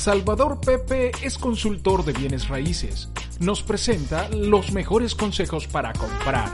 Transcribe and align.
Salvador 0.00 0.58
Pepe 0.62 1.12
es 1.22 1.36
consultor 1.36 2.06
de 2.06 2.14
bienes 2.14 2.48
raíces. 2.48 3.10
Nos 3.38 3.62
presenta 3.62 4.30
los 4.30 4.72
mejores 4.72 5.14
consejos 5.14 5.66
para 5.66 5.92
comprar, 5.92 6.50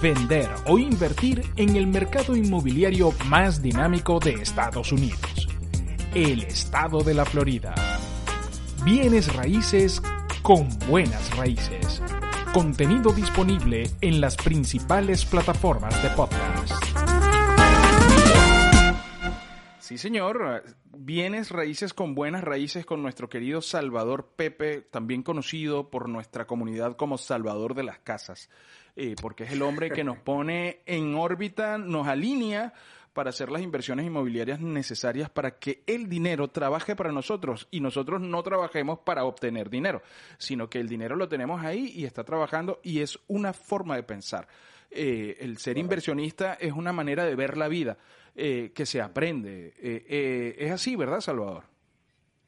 vender 0.00 0.48
o 0.68 0.78
invertir 0.78 1.44
en 1.56 1.74
el 1.74 1.88
mercado 1.88 2.36
inmobiliario 2.36 3.12
más 3.26 3.60
dinámico 3.60 4.20
de 4.20 4.34
Estados 4.34 4.92
Unidos, 4.92 5.48
el 6.14 6.44
estado 6.44 7.02
de 7.02 7.14
la 7.14 7.24
Florida. 7.24 7.74
Bienes 8.84 9.34
raíces 9.34 10.00
con 10.42 10.68
buenas 10.88 11.36
raíces. 11.36 12.00
Contenido 12.52 13.12
disponible 13.12 13.90
en 14.02 14.20
las 14.20 14.36
principales 14.36 15.24
plataformas 15.24 16.00
de 16.00 16.10
podcast. 16.10 16.83
Sí, 19.84 19.98
señor. 19.98 20.64
Bienes 20.96 21.50
raíces 21.50 21.92
con 21.92 22.14
buenas 22.14 22.42
raíces 22.42 22.86
con 22.86 23.02
nuestro 23.02 23.28
querido 23.28 23.60
Salvador 23.60 24.30
Pepe, 24.34 24.80
también 24.80 25.22
conocido 25.22 25.90
por 25.90 26.08
nuestra 26.08 26.46
comunidad 26.46 26.96
como 26.96 27.18
Salvador 27.18 27.74
de 27.74 27.82
las 27.82 27.98
Casas, 27.98 28.48
eh, 28.96 29.14
porque 29.20 29.44
es 29.44 29.52
el 29.52 29.60
hombre 29.60 29.90
que 29.90 30.02
nos 30.02 30.16
pone 30.24 30.80
en 30.86 31.14
órbita, 31.14 31.76
nos 31.76 32.08
alinea 32.08 32.72
para 33.12 33.28
hacer 33.28 33.50
las 33.50 33.60
inversiones 33.60 34.06
inmobiliarias 34.06 34.58
necesarias 34.58 35.28
para 35.28 35.58
que 35.58 35.82
el 35.86 36.08
dinero 36.08 36.48
trabaje 36.48 36.96
para 36.96 37.12
nosotros 37.12 37.68
y 37.70 37.80
nosotros 37.80 38.22
no 38.22 38.42
trabajemos 38.42 39.00
para 39.00 39.24
obtener 39.24 39.68
dinero, 39.68 40.00
sino 40.38 40.70
que 40.70 40.80
el 40.80 40.88
dinero 40.88 41.14
lo 41.14 41.28
tenemos 41.28 41.62
ahí 41.62 41.92
y 41.94 42.06
está 42.06 42.24
trabajando 42.24 42.80
y 42.82 43.00
es 43.00 43.18
una 43.28 43.52
forma 43.52 43.96
de 43.96 44.02
pensar. 44.02 44.48
Eh, 44.94 45.36
el 45.40 45.58
ser 45.58 45.78
inversionista 45.78 46.54
es 46.54 46.72
una 46.72 46.92
manera 46.92 47.24
de 47.24 47.34
ver 47.34 47.56
la 47.56 47.68
vida. 47.68 47.98
Eh, 48.36 48.72
que 48.74 48.84
se 48.84 49.00
aprende. 49.00 49.74
Eh, 49.78 50.04
eh, 50.08 50.56
es 50.58 50.72
así, 50.72 50.96
¿verdad, 50.96 51.20
Salvador? 51.20 51.62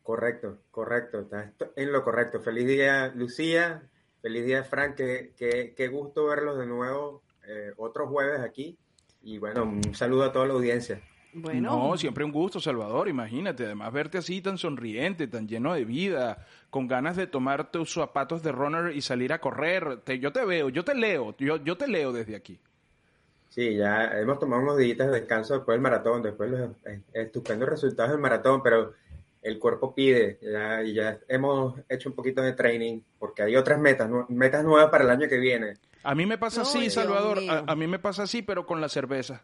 Correcto, 0.03 0.59
correcto. 0.73 1.29
en 1.77 1.93
lo 1.93 2.03
correcto. 2.03 2.41
Feliz 2.41 2.67
día, 2.67 3.13
Lucía. 3.15 3.89
Feliz 4.21 4.45
día, 4.45 4.65
Frank. 4.65 4.97
Qué, 4.97 5.75
qué, 5.77 5.89
gusto 5.89 6.27
verlos 6.27 6.59
de 6.59 6.67
nuevo 6.67 7.23
otro 7.77 8.09
jueves 8.09 8.41
aquí. 8.41 8.77
Y 9.23 9.39
bueno, 9.39 9.63
un 9.63 9.95
saludo 9.95 10.25
a 10.25 10.33
toda 10.33 10.47
la 10.47 10.55
audiencia. 10.55 11.01
Bueno. 11.39 11.91
No, 11.91 11.97
siempre 11.97 12.25
un 12.25 12.33
gusto, 12.33 12.61
Salvador. 12.61 13.09
Imagínate, 13.09 13.65
además 13.65 13.93
verte 13.93 14.19
así 14.19 14.41
tan 14.41 14.57
sonriente, 14.57 15.27
tan 15.29 15.47
lleno 15.47 15.75
de 15.75 15.85
vida, 15.85 16.47
con 16.71 16.89
ganas 16.89 17.17
de 17.17 17.27
tomar 17.27 17.71
tus 17.71 17.93
zapatos 17.93 18.43
de 18.43 18.53
runner 18.53 18.97
y 18.97 19.03
salir 19.03 19.33
a 19.33 19.41
correr. 19.41 20.03
yo 20.21 20.33
te 20.33 20.45
veo, 20.45 20.71
yo 20.71 20.85
te 20.85 20.95
leo, 20.95 21.37
yo, 21.39 21.57
yo 21.57 21.77
te 21.77 21.89
leo 21.89 22.13
desde 22.13 22.37
aquí. 22.37 22.59
Sí, 23.51 23.75
ya 23.75 24.19
hemos 24.19 24.39
tomado 24.39 24.63
unos 24.63 24.77
días 24.77 24.99
de 24.99 25.09
descanso 25.09 25.55
después 25.55 25.77
del 25.77 25.83
maratón, 25.83 26.23
después 26.23 26.51
de 26.51 26.59
los 26.59 26.71
estupendos 27.13 27.69
resultados 27.69 28.13
del 28.13 28.21
maratón, 28.21 28.63
pero 28.63 28.93
el 29.43 29.59
cuerpo 29.59 29.95
pide 29.95 30.39
ya, 30.43 30.83
y 30.83 30.93
ya 30.93 31.19
hemos 31.29 31.75
hecho 31.89 32.09
un 32.09 32.15
poquito 32.15 32.43
de 32.43 32.53
training 32.53 33.01
porque 33.19 33.43
hay 33.43 33.57
otras 33.57 33.79
metas, 33.79 34.11
metas 34.29 34.65
nuevas 34.65 34.91
para 34.91 35.05
el 35.05 35.11
año 35.11 35.29
que 35.29 35.39
viene. 35.39 35.75
A 36.03 36.15
mí 36.15 36.27
me 36.27 36.37
pasa 36.37 36.63
así, 36.63 36.91
Salvador, 36.91 37.39
a, 37.49 37.75
mí 37.77 37.87
me 37.87 37.99
pasa 37.99 38.25
así, 38.25 38.43
pero 38.43 38.67
con 38.67 38.81
la 38.81 38.89
cerveza. 38.89 39.43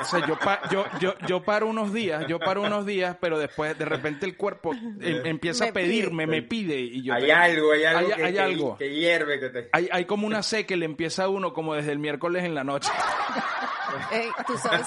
O 0.00 0.04
sea, 0.04 0.26
yo, 0.26 0.38
yo, 0.70 0.84
yo, 1.00 1.14
yo, 1.26 1.42
paro 1.42 1.66
unos 1.66 1.92
días, 1.92 2.26
yo 2.28 2.38
paro 2.38 2.62
unos 2.62 2.86
días, 2.86 3.16
pero 3.20 3.38
después 3.38 3.76
de 3.78 3.84
repente 3.84 4.26
el 4.26 4.36
cuerpo 4.36 4.72
em, 4.72 5.26
empieza 5.26 5.66
a 5.66 5.72
pedirme, 5.72 6.26
me 6.26 6.42
pide. 6.42 6.78
Y 6.80 7.02
yo 7.02 7.14
hay 7.14 7.30
algo, 7.30 7.72
hay 7.72 7.84
algo, 7.84 8.12
hay, 8.14 8.32
que, 8.32 8.40
algo. 8.40 8.76
que, 8.76 8.90
hierve. 8.90 9.40
Que 9.40 9.48
te... 9.50 9.68
hay, 9.72 9.88
hay 9.90 10.04
como 10.04 10.26
una 10.26 10.42
sed 10.42 10.66
que 10.66 10.76
le 10.76 10.84
empieza 10.84 11.24
a 11.24 11.28
uno 11.28 11.52
como 11.52 11.74
desde 11.74 11.92
el 11.92 11.98
miércoles 11.98 12.44
en 12.44 12.54
la 12.54 12.64
noche. 12.64 12.90
tú 14.46 14.56
sabes, 14.58 14.86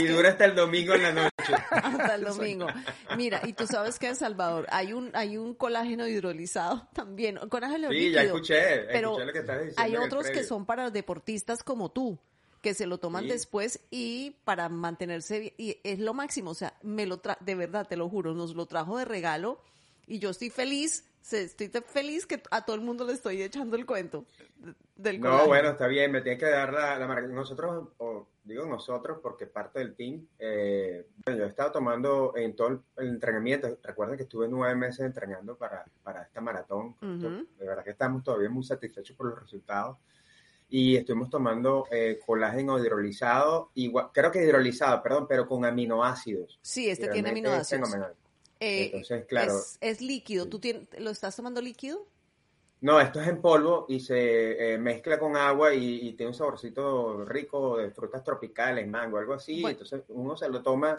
y 0.00 0.06
dura 0.06 0.30
hasta 0.30 0.44
el 0.44 0.54
domingo 0.54 0.94
en 0.94 1.02
la 1.02 1.12
noche. 1.12 1.54
hasta 1.70 2.14
el 2.14 2.24
domingo. 2.24 2.66
Mira, 3.16 3.40
y 3.44 3.52
tú 3.52 3.66
sabes 3.66 3.98
que 3.98 4.08
en 4.08 4.16
Salvador 4.16 4.66
hay 4.70 4.92
un 4.92 5.10
hay 5.14 5.36
un 5.36 5.54
colágeno 5.54 6.06
hidrolizado 6.06 6.88
también, 6.94 7.38
colágeno 7.48 7.90
Sí, 7.90 8.12
ya 8.12 8.22
escuché, 8.22 8.84
pero 8.92 9.18
lo 9.18 9.32
que 9.32 9.38
estás 9.38 9.58
diciendo 9.58 9.82
hay 9.82 9.96
otros 9.96 10.30
que 10.30 10.44
son 10.44 10.66
para 10.66 10.90
deportistas 10.90 11.62
como 11.62 11.90
tú 11.90 12.18
que 12.60 12.74
se 12.74 12.86
lo 12.86 12.98
toman 12.98 13.28
después 13.28 13.80
y 13.90 14.36
para 14.44 14.68
mantenerse 14.68 15.54
y 15.56 15.78
es 15.84 15.98
lo 15.98 16.14
máximo, 16.14 16.50
o 16.50 16.54
sea, 16.54 16.74
me 16.82 17.06
lo 17.06 17.18
tra 17.18 17.38
de 17.40 17.54
verdad, 17.54 17.86
te 17.86 17.96
lo 17.96 18.08
juro, 18.08 18.34
nos 18.34 18.54
lo 18.54 18.66
trajo 18.66 18.98
de 18.98 19.04
regalo 19.04 19.60
y 20.06 20.18
yo 20.18 20.30
estoy 20.30 20.50
feliz, 20.50 21.04
estoy 21.30 21.68
feliz 21.86 22.26
que 22.26 22.42
a 22.50 22.64
todo 22.64 22.76
el 22.76 22.82
mundo 22.82 23.04
le 23.04 23.12
estoy 23.12 23.42
echando 23.42 23.76
el 23.76 23.86
cuento 23.86 24.24
del 24.96 25.20
No, 25.20 25.46
bueno, 25.46 25.70
está 25.70 25.86
bien, 25.86 26.12
me 26.12 26.22
tiene 26.22 26.38
que 26.38 26.46
dar 26.46 26.72
la, 26.72 26.98
la 26.98 27.06
marca. 27.06 27.26
Nosotros, 27.26 27.88
o 27.98 28.28
digo 28.44 28.64
nosotros 28.66 29.18
porque 29.20 29.46
parte 29.46 29.80
del 29.80 29.94
team, 29.94 30.26
eh, 30.38 31.06
bueno, 31.24 31.40
yo 31.40 31.46
he 31.46 31.48
estado 31.48 31.72
tomando 31.72 32.32
en 32.36 32.54
todo 32.54 32.82
el, 32.96 33.08
entrenamiento, 33.08 33.78
recuerden 33.82 34.16
que 34.16 34.22
estuve 34.22 34.48
nueve 34.48 34.74
meses 34.76 35.00
entrenando 35.00 35.56
para, 35.56 35.84
para 36.02 36.22
esta 36.22 36.40
maratón, 36.40 36.94
de 37.00 37.66
verdad 37.66 37.84
que 37.84 37.90
estamos 37.90 38.22
todavía 38.22 38.48
muy 38.48 38.64
satisfechos 38.64 39.16
por 39.16 39.26
los 39.26 39.40
resultados 39.40 39.98
y 40.68 40.96
estuvimos 40.96 41.30
tomando 41.30 41.86
eh, 41.90 42.18
colágeno 42.24 42.78
hidrolizado, 42.78 43.70
igual, 43.74 44.08
creo 44.12 44.30
que 44.30 44.42
hidrolizado, 44.42 45.02
perdón, 45.02 45.26
pero 45.28 45.46
con 45.46 45.64
aminoácidos. 45.64 46.58
Sí, 46.62 46.88
este 46.88 47.08
tiene 47.08 47.30
aminoácidos. 47.30 47.72
Es 47.72 47.90
fenomenal. 47.90 48.14
Eh, 48.58 48.86
Entonces, 48.86 49.26
claro. 49.26 49.54
Es, 49.80 50.00
líquido. 50.00 50.46
¿Tú 50.46 50.60
lo 50.98 51.10
estás 51.10 51.36
tomando 51.36 51.60
líquido? 51.60 52.06
No, 52.80 53.00
esto 53.00 53.20
es 53.20 53.28
en 53.28 53.40
polvo 53.40 53.86
y 53.88 54.00
se 54.00 54.74
eh, 54.74 54.78
mezcla 54.78 55.18
con 55.18 55.36
agua 55.36 55.74
y, 55.74 56.12
tiene 56.12 56.28
un 56.28 56.34
saborcito 56.34 57.24
rico 57.24 57.78
de 57.78 57.90
frutas 57.90 58.22
tropicales, 58.22 58.86
mango, 58.86 59.18
algo 59.18 59.34
así. 59.34 59.64
Entonces 59.64 60.02
uno 60.08 60.36
se 60.36 60.48
lo 60.48 60.62
toma 60.62 60.96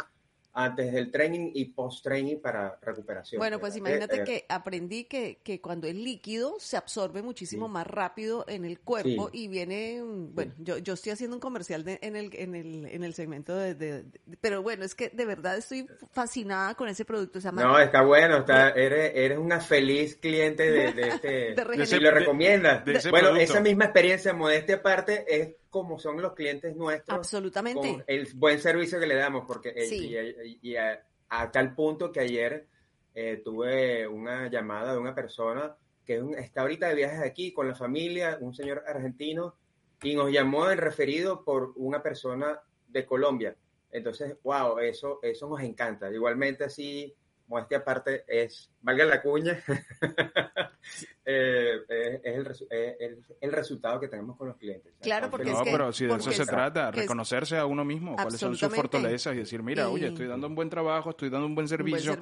antes 0.57 0.91
del 0.91 1.12
training 1.12 1.51
y 1.53 1.66
post-training 1.66 2.38
para 2.40 2.79
recuperación. 2.81 3.38
Bueno, 3.38 3.59
pues 3.59 3.78
imagínate 3.78 4.22
eh, 4.22 4.23
que 4.23 4.45
aprendí 4.50 5.03
que, 5.03 5.40
que, 5.44 5.62
cuando 5.62 5.85
es 5.85 5.94
líquido 5.94 6.56
se 6.57 6.78
absorbe 6.78 7.22
muchísimo 7.22 7.68
más 7.68 7.85
rápido 7.85 8.44
en 8.47 8.66
el 8.66 8.79
cuerpo 8.79 9.29
y 9.31 9.47
viene, 9.50 10.01
bueno, 10.03 10.53
yo, 10.57 10.79
yo 10.79 10.95
estoy 10.95 11.12
haciendo 11.12 11.35
un 11.35 11.41
comercial 11.41 11.84
en, 11.85 12.16
el, 12.16 12.31
en, 12.34 12.56
el, 12.56 12.88
en 12.88 13.03
el 13.03 13.13
segmento 13.13 13.56
de, 13.56 14.06
Pero 14.41 14.63
bueno, 14.63 14.84
es 14.84 14.95
que 14.95 15.09
de 15.09 15.25
verdad 15.25 15.57
estoy 15.57 15.88
fascinada 16.12 16.74
con 16.74 16.89
ese 16.89 17.06
producto. 17.06 17.39
no, 17.51 17.78
está 17.78 18.01
bueno, 18.01 18.38
está, 18.38 18.72
eres, 18.72 19.12
eres 19.13 19.38
una 19.38 19.59
feliz 19.59 20.16
cliente 20.16 20.72
de, 20.72 20.91
de 20.91 21.07
este... 21.07 21.53
de 21.53 21.85
si 21.85 22.00
lo 22.00 22.09
recomiendas. 22.09 22.84
bueno, 23.12 23.35
esa 23.35 23.62
misma 23.62 23.85
experiencia, 23.85 24.34
modestia 24.34 24.78
aparte, 24.78 25.24
es 25.28 25.50
como 25.77 25.99
son 25.99 26.21
los 26.21 26.33
clientes 26.33 26.75
nuestros. 26.75 27.17
Absolutamente. 27.17 28.03
el 28.07 28.27
buen 28.35 28.59
servicio 28.59 28.99
que 28.99 29.07
le 29.07 29.15
damos, 29.15 29.45
porque 29.45 29.73
eh, 29.75 30.57
y, 30.61 30.75
a, 30.75 31.03
tal 31.51 31.75
punto 31.75 32.11
que 32.11 32.21
ayer 32.21 32.67
eh, 33.13 33.41
tuve 33.43 34.07
una 34.07 34.49
llamada 34.49 34.93
de 34.93 34.99
una 34.99 35.13
persona 35.13 35.75
que 36.05 36.23
está 36.38 36.61
ahorita 36.61 36.88
de 36.88 36.95
viajes 36.95 37.19
aquí 37.19 37.51
con 37.51 37.67
la 37.67 37.75
familia, 37.75 38.38
un 38.39 38.53
señor 38.53 38.83
argentino, 38.88 39.55
y 40.01 40.15
nos 40.15 40.31
llamó 40.31 40.69
en 40.69 40.77
referido 40.77 41.43
por 41.43 41.73
una 41.75 42.01
persona 42.01 42.61
de 42.88 43.05
Colombia. 43.05 43.55
Entonces, 43.91 44.38
wow, 44.44 44.79
eso, 44.79 45.19
eso 45.21 45.49
nos 45.49 45.61
encanta. 45.61 46.09
Igualmente 46.11 46.63
así 46.63 47.13
modestia 47.47 47.77
aparte, 47.77 48.23
es, 48.27 48.69
valga 48.81 49.05
la 49.05 49.21
cuña, 49.21 49.57
eh, 51.25 51.79
es, 52.23 52.65
el, 52.69 53.23
el, 53.41 53.51
resultado 53.51 53.99
que 53.99 54.07
tenemos 54.07 54.37
con 54.37 54.49
los 54.49 54.57
clientes. 54.57 54.93
Claro, 55.01 55.29
porque 55.29 55.51
no, 55.51 55.63
pero 55.63 55.93
si 55.93 56.05
de 56.05 56.15
eso 56.15 56.31
se 56.31 56.45
trata, 56.45 56.91
reconocerse 56.91 57.57
a 57.57 57.65
uno 57.65 57.85
mismo, 57.85 58.15
cuáles 58.15 58.39
son 58.39 58.55
sus 58.55 58.73
fortalezas 58.73 59.33
y 59.35 59.39
decir, 59.39 59.63
mira, 59.63 59.89
oye, 59.89 60.07
estoy 60.07 60.27
dando 60.27 60.47
un 60.47 60.55
buen 60.55 60.69
trabajo, 60.69 61.11
estoy 61.11 61.29
dando 61.29 61.47
un 61.47 61.55
buen 61.55 61.67
servicio, 61.67 62.17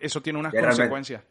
eso 0.00 0.22
tiene 0.22 0.38
unas 0.38 0.54
consecuencias. 0.54 1.22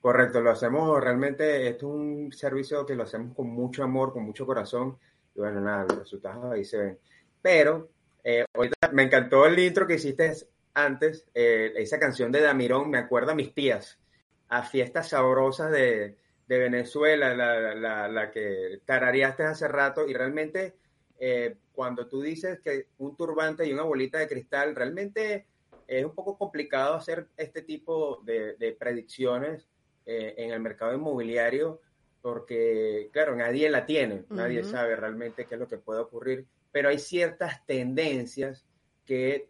Correcto, 0.00 0.42
lo 0.42 0.50
hacemos 0.50 1.02
realmente, 1.02 1.66
esto 1.66 1.86
es 1.86 1.94
un 1.94 2.32
servicio 2.32 2.84
que 2.84 2.94
lo 2.94 3.04
hacemos 3.04 3.34
con 3.34 3.48
mucho 3.48 3.82
amor, 3.82 4.12
con 4.12 4.22
mucho 4.22 4.44
corazón, 4.44 4.98
y 5.34 5.38
bueno, 5.38 5.62
nada, 5.62 5.86
los 5.88 6.00
resultados 6.00 6.52
ahí 6.52 6.62
se 6.62 6.76
ven. 6.76 6.98
Pero, 7.40 7.88
eh, 8.22 8.44
ahorita 8.52 8.90
me 8.92 9.04
encantó 9.04 9.46
el 9.46 9.58
intro 9.58 9.86
que 9.86 9.94
hiciste 9.94 10.34
antes, 10.74 11.24
eh, 11.34 11.72
esa 11.76 11.98
canción 11.98 12.32
de 12.32 12.40
Damirón 12.40 12.90
me 12.90 12.98
acuerda 12.98 13.32
a 13.32 13.36
mis 13.36 13.54
tías, 13.54 13.98
a 14.48 14.62
fiestas 14.62 15.08
sabrosas 15.08 15.70
de, 15.70 16.16
Venezuela, 16.46 17.34
la, 17.34 18.30
que 18.30 18.80
tarareaste 18.84 19.44
hace 19.44 19.66
rato, 19.66 20.06
y 20.06 20.12
realmente 20.12 20.74
eh, 21.18 21.56
cuando 21.72 22.06
tú 22.06 22.20
dices 22.20 22.60
que 22.60 22.88
un 22.98 23.16
turbante 23.16 23.66
y 23.66 23.72
una 23.72 23.82
bolita 23.82 24.18
de 24.18 24.28
cristal, 24.28 24.76
realmente 24.76 25.46
es 25.86 26.04
un 26.04 26.14
poco 26.14 26.36
complicado 26.36 26.94
hacer 26.94 27.28
este 27.36 27.62
tipo 27.62 28.20
de, 28.24 28.76
predicciones 28.78 29.68
eh, 30.06 30.34
en 30.36 30.50
el 30.50 30.60
mercado 30.60 30.94
inmobiliario, 30.94 31.80
porque, 32.20 33.10
claro, 33.12 33.34
nadie 33.36 33.70
la 33.70 33.86
tiene, 33.86 34.24
nadie 34.30 34.64
sabe 34.64 34.96
realmente 34.96 35.46
qué 35.46 35.54
es 35.54 35.60
lo 35.60 35.68
que 35.68 35.78
puede 35.78 36.00
ocurrir, 36.00 36.46
pero 36.72 36.88
hay 36.88 36.98
ciertas 36.98 37.64
tendencias 37.66 38.64
que 39.04 39.48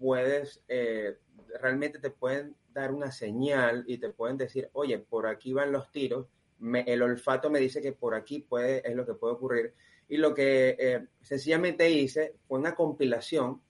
puedes, 0.00 0.64
eh, 0.66 1.18
realmente 1.60 1.98
te 1.98 2.10
pueden 2.10 2.56
dar 2.72 2.92
una 2.92 3.12
señal 3.12 3.84
y 3.86 3.98
te 3.98 4.08
pueden 4.08 4.38
decir, 4.38 4.70
oye, 4.72 4.98
por 4.98 5.26
aquí 5.26 5.52
van 5.52 5.70
los 5.70 5.92
tiros, 5.92 6.26
el 6.86 7.02
olfato 7.02 7.50
me 7.50 7.60
dice 7.60 7.80
que 7.80 7.92
por 7.92 8.14
aquí 8.14 8.40
puede, 8.40 8.82
es 8.88 8.96
lo 8.96 9.06
que 9.06 9.14
puede 9.14 9.34
ocurrir. 9.34 9.74
Y 10.08 10.16
lo 10.16 10.34
que 10.34 10.76
eh, 10.78 11.06
sencillamente 11.20 11.88
hice 11.90 12.34
fue 12.48 12.58
una 12.58 12.74
compilación 12.74 13.60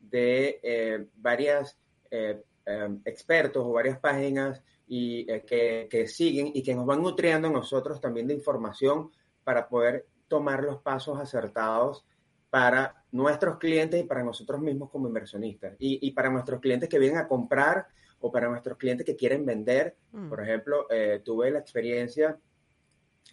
de 0.00 0.60
eh, 0.62 1.06
varias 1.16 1.78
em, 2.10 3.00
expertos 3.04 3.64
o 3.64 3.72
varias 3.72 3.98
páginas 3.98 4.62
y, 4.88 5.30
eh, 5.30 5.44
que, 5.46 5.88
que, 5.90 6.06
siguen 6.06 6.50
y 6.52 6.62
que 6.62 6.74
nos 6.74 6.86
van 6.86 7.02
nutriendo 7.02 7.48
a 7.48 7.52
nosotros 7.52 8.00
también 8.00 8.26
de 8.26 8.34
información 8.34 9.12
para 9.44 9.68
poder 9.68 10.06
tomar 10.26 10.64
los 10.64 10.80
pasos 10.80 11.18
acertados 11.18 12.04
para 12.48 12.99
nuestros 13.12 13.58
clientes 13.58 14.00
y 14.00 14.04
para 14.04 14.22
nosotros 14.22 14.60
mismos 14.60 14.90
como 14.90 15.08
inversionistas. 15.08 15.74
Y, 15.78 16.06
y 16.06 16.12
para 16.12 16.30
nuestros 16.30 16.60
clientes 16.60 16.88
que 16.88 16.98
vienen 16.98 17.18
a 17.18 17.28
comprar 17.28 17.88
o 18.20 18.30
para 18.30 18.48
nuestros 18.48 18.76
clientes 18.78 19.06
que 19.06 19.16
quieren 19.16 19.44
vender. 19.46 19.96
Mm. 20.12 20.28
Por 20.28 20.42
ejemplo, 20.42 20.86
eh, 20.90 21.20
tuve 21.24 21.50
la 21.50 21.58
experiencia 21.58 22.38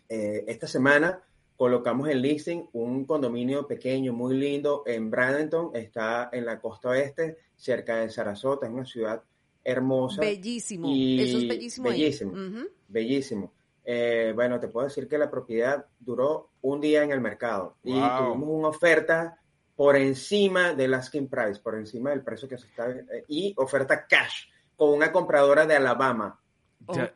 eh, 0.10 0.46
esta 0.48 0.68
semana 0.68 1.22
colocamos 1.58 2.08
en 2.10 2.22
listing 2.22 2.70
un 2.74 3.06
condominio 3.06 3.68
pequeño, 3.68 4.14
muy 4.14 4.38
lindo, 4.38 4.84
en 4.86 5.10
Bradenton, 5.10 5.72
está 5.74 6.30
en 6.32 6.46
la 6.46 6.60
costa 6.62 6.90
oeste, 6.90 7.38
cerca 7.56 7.98
de 7.98 8.10
Sarasota, 8.10 8.68
es 8.68 8.72
una 8.72 8.86
ciudad 8.86 9.24
hermosa. 9.64 10.22
Bellísimo, 10.22 10.88
eso 10.88 11.40
es 11.40 11.48
bellísimo. 11.48 11.90
Bellísimo, 11.90 12.34
bellísimo. 12.88 13.54
Eh, 13.84 14.34
bueno, 14.36 14.60
te 14.60 14.68
puedo 14.68 14.88
decir 14.88 15.08
que 15.08 15.18
la 15.18 15.32
propiedad 15.32 15.86
duró 16.00 16.52
un 16.62 16.80
día 16.80 17.04
en 17.04 17.12
el 17.12 17.22
mercado 17.22 17.78
y 17.84 17.94
tuvimos 17.94 18.50
una 18.50 18.68
oferta 18.68 19.40
por 19.78 19.96
encima 19.96 20.74
del 20.74 20.96
asking 20.96 21.30
price, 21.30 21.62
por 21.62 21.76
encima 21.76 22.10
del 22.10 22.24
precio 22.24 22.50
que 22.50 22.58
se 22.58 22.66
está, 22.66 22.90
eh, 22.90 23.24
y 23.28 23.54
oferta 23.58 24.08
cash 24.08 24.48
con 24.76 24.90
una 24.90 25.12
compradora 25.12 25.68
de 25.68 25.76
Alabama. 25.76 26.38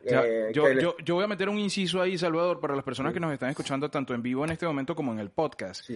Eh, 0.04 0.52
yo, 0.54 0.96
yo, 0.98 1.14
voy 1.14 1.24
a 1.24 1.26
meter 1.26 1.48
un 1.48 1.58
inciso 1.58 2.00
ahí, 2.00 2.16
Salvador, 2.16 2.60
para 2.60 2.76
las 2.76 2.84
personas 2.84 3.12
que 3.12 3.20
nos 3.20 3.32
están 3.32 3.50
escuchando 3.50 3.90
tanto 3.90 4.14
en 4.14 4.22
vivo 4.22 4.44
en 4.44 4.52
este 4.52 4.64
momento 4.64 4.94
como 4.94 5.12
en 5.12 5.18
el 5.18 5.30
podcast. 5.30 5.88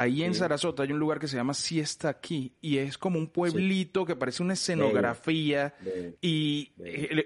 Ahí 0.00 0.22
en 0.22 0.34
Sarasota 0.34 0.82
hay 0.82 0.92
un 0.92 0.98
lugar 0.98 1.18
que 1.18 1.28
se 1.28 1.36
llama 1.36 1.52
Siesta 1.52 2.08
Aquí 2.08 2.54
y 2.62 2.78
es 2.78 2.96
como 2.96 3.18
un 3.18 3.26
pueblito 3.26 4.06
que 4.06 4.16
parece 4.16 4.42
una 4.42 4.54
escenografía 4.54 5.74
y 6.22 6.72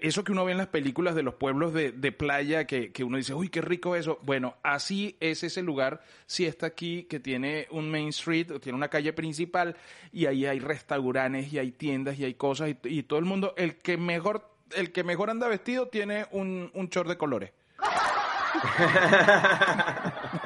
eso 0.02 0.24
que 0.24 0.32
uno 0.32 0.44
ve 0.44 0.50
en 0.50 0.58
las 0.58 0.66
películas 0.66 1.14
de 1.14 1.22
los 1.22 1.34
pueblos 1.34 1.72
de, 1.72 1.92
playa 2.10 2.66
que, 2.66 2.90
que, 2.90 3.04
uno 3.04 3.16
dice, 3.16 3.32
uy, 3.32 3.48
qué 3.48 3.60
rico 3.60 3.94
eso. 3.94 4.18
Bueno, 4.22 4.56
así 4.64 5.16
es 5.20 5.44
ese 5.44 5.62
lugar 5.62 6.00
Siesta 6.26 6.66
Aquí 6.66 7.04
que 7.04 7.20
tiene 7.20 7.68
un 7.70 7.92
Main 7.92 8.08
Street, 8.08 8.48
tiene 8.60 8.76
una 8.76 8.88
calle 8.88 9.12
principal 9.12 9.76
y 10.10 10.26
ahí 10.26 10.44
hay 10.44 10.58
restaurantes 10.58 11.52
y 11.52 11.60
hay 11.60 11.70
tiendas 11.70 12.18
y 12.18 12.24
hay 12.24 12.34
cosas 12.34 12.70
y, 12.70 12.88
y 12.88 13.04
todo 13.04 13.20
el 13.20 13.24
mundo, 13.24 13.54
el 13.56 13.76
que 13.76 13.96
mejor 13.96 14.50
el 14.74 14.90
que 14.90 15.04
mejor 15.04 15.30
anda 15.30 15.46
vestido 15.46 15.86
tiene 15.86 16.26
un, 16.32 16.72
un 16.74 16.88
short 16.88 17.08
de 17.08 17.16
colores. 17.16 17.52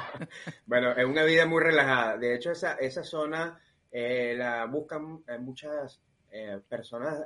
bueno, 0.65 0.91
es 0.91 1.05
una 1.05 1.23
vida 1.23 1.45
muy 1.45 1.61
relajada. 1.61 2.17
De 2.17 2.35
hecho, 2.35 2.51
esa, 2.51 2.73
esa 2.73 3.03
zona 3.03 3.59
eh, 3.91 4.35
la 4.37 4.65
buscan 4.65 5.23
eh, 5.27 5.37
muchas 5.37 6.01
eh, 6.31 6.59
personas 6.67 7.25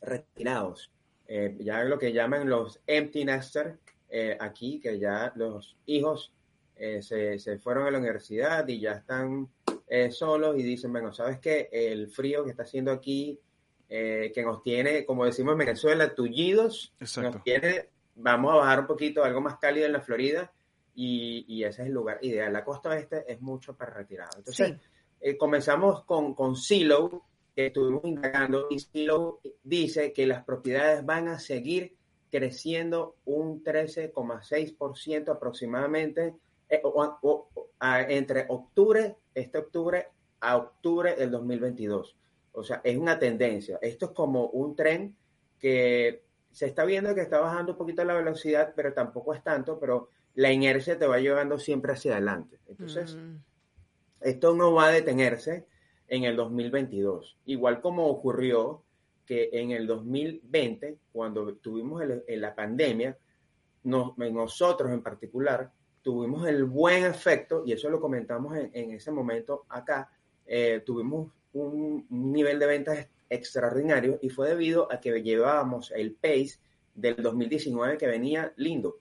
retirados. 0.00 0.90
ya 1.58 1.84
lo 1.84 1.98
que 1.98 2.12
llaman 2.12 2.48
los 2.48 2.80
empty 2.86 3.24
nester 3.24 3.78
aquí, 4.40 4.80
que 4.80 4.98
ya 4.98 5.32
los 5.34 5.76
hijos 5.86 6.32
se, 6.76 7.38
se, 7.38 7.58
fueron 7.58 7.86
a 7.86 7.90
la 7.90 7.98
universidad 7.98 8.66
y 8.68 8.80
ya 8.80 8.92
están 8.92 9.48
solos 10.10 10.56
y 10.56 10.62
dicen, 10.62 10.92
bueno, 10.92 11.12
¿sabes 11.12 11.40
qué? 11.40 11.68
El 11.72 12.08
frío 12.08 12.44
que 12.44 12.50
está 12.50 12.62
haciendo 12.62 12.92
aquí 12.92 13.38
eh, 13.90 14.32
que 14.34 14.42
nos 14.42 14.62
tiene, 14.62 15.06
como 15.06 15.24
decimos 15.24 15.52
en 15.52 15.58
Venezuela, 15.60 16.14
tullidos, 16.14 16.92
nos 17.00 17.42
tiene, 17.42 17.88
vamos 18.16 18.52
a 18.52 18.56
bajar 18.56 18.80
un 18.80 18.86
poquito, 18.86 19.24
algo 19.24 19.40
más 19.40 19.56
cálido 19.56 19.86
en 19.86 19.94
la 19.94 20.02
Florida, 20.02 20.52
y, 21.00 21.44
y 21.46 21.62
ese 21.62 21.82
es 21.82 21.88
el 21.88 21.94
lugar 21.94 22.18
ideal. 22.22 22.52
La 22.52 22.64
costa 22.64 22.88
oeste 22.88 23.24
es 23.28 23.40
mucho 23.40 23.76
para 23.76 23.94
retirado. 23.94 24.36
Entonces, 24.36 24.74
eh, 25.20 25.36
comenzamos 25.36 26.02
con, 26.02 26.34
con 26.34 26.56
Silo, 26.56 27.22
que 27.54 27.66
estuvimos 27.66 28.04
indagando, 28.04 28.66
y 28.68 28.80
Silo 28.80 29.38
dice 29.62 30.12
que 30.12 30.26
las 30.26 30.44
propiedades 30.44 31.06
van 31.06 31.28
a 31.28 31.38
seguir 31.38 31.94
creciendo 32.32 33.14
un 33.26 33.62
13,6% 33.62 35.28
aproximadamente 35.28 36.34
eh, 36.68 36.82
entre 38.08 38.46
octubre, 38.48 39.14
este 39.32 39.58
octubre, 39.58 40.08
a 40.40 40.56
octubre 40.56 41.14
del 41.14 41.30
2022. 41.30 42.16
O 42.54 42.64
sea, 42.64 42.80
es 42.82 42.98
una 42.98 43.20
tendencia. 43.20 43.78
Esto 43.80 44.06
es 44.06 44.10
como 44.10 44.46
un 44.46 44.74
tren 44.74 45.14
que 45.60 46.24
se 46.50 46.66
está 46.66 46.84
viendo 46.84 47.14
que 47.14 47.20
está 47.20 47.38
bajando 47.38 47.72
un 47.72 47.78
poquito 47.78 48.04
la 48.04 48.14
velocidad, 48.14 48.72
pero 48.74 48.92
tampoco 48.92 49.32
es 49.32 49.44
tanto, 49.44 49.78
pero 49.78 50.08
la 50.38 50.52
inercia 50.52 50.96
te 50.96 51.06
va 51.08 51.18
llevando 51.18 51.58
siempre 51.58 51.92
hacia 51.92 52.12
adelante. 52.12 52.60
Entonces, 52.68 53.16
mm. 53.16 53.38
esto 54.20 54.54
no 54.54 54.72
va 54.72 54.86
a 54.86 54.92
detenerse 54.92 55.66
en 56.06 56.22
el 56.22 56.36
2022. 56.36 57.38
Igual 57.46 57.80
como 57.80 58.06
ocurrió 58.06 58.84
que 59.26 59.50
en 59.52 59.72
el 59.72 59.88
2020, 59.88 60.96
cuando 61.10 61.56
tuvimos 61.56 62.04
la 62.28 62.54
pandemia, 62.54 63.18
nosotros 63.82 64.92
en 64.92 65.02
particular 65.02 65.72
tuvimos 66.02 66.46
el 66.46 66.66
buen 66.66 67.04
efecto, 67.04 67.64
y 67.66 67.72
eso 67.72 67.90
lo 67.90 68.00
comentamos 68.00 68.56
en, 68.56 68.92
ese 68.92 69.10
momento 69.10 69.66
acá, 69.68 70.08
eh, 70.46 70.84
tuvimos 70.86 71.32
un, 71.52 72.06
nivel 72.10 72.60
de 72.60 72.66
ventas 72.66 73.08
extraordinario 73.28 74.20
y 74.22 74.28
fue 74.28 74.50
debido 74.50 74.90
a 74.92 75.00
que 75.00 75.20
llevábamos 75.20 75.90
el 75.90 76.14
pace 76.14 76.60
del 76.94 77.16
2019 77.16 77.98
que 77.98 78.06
venía 78.06 78.52
lindo. 78.56 79.00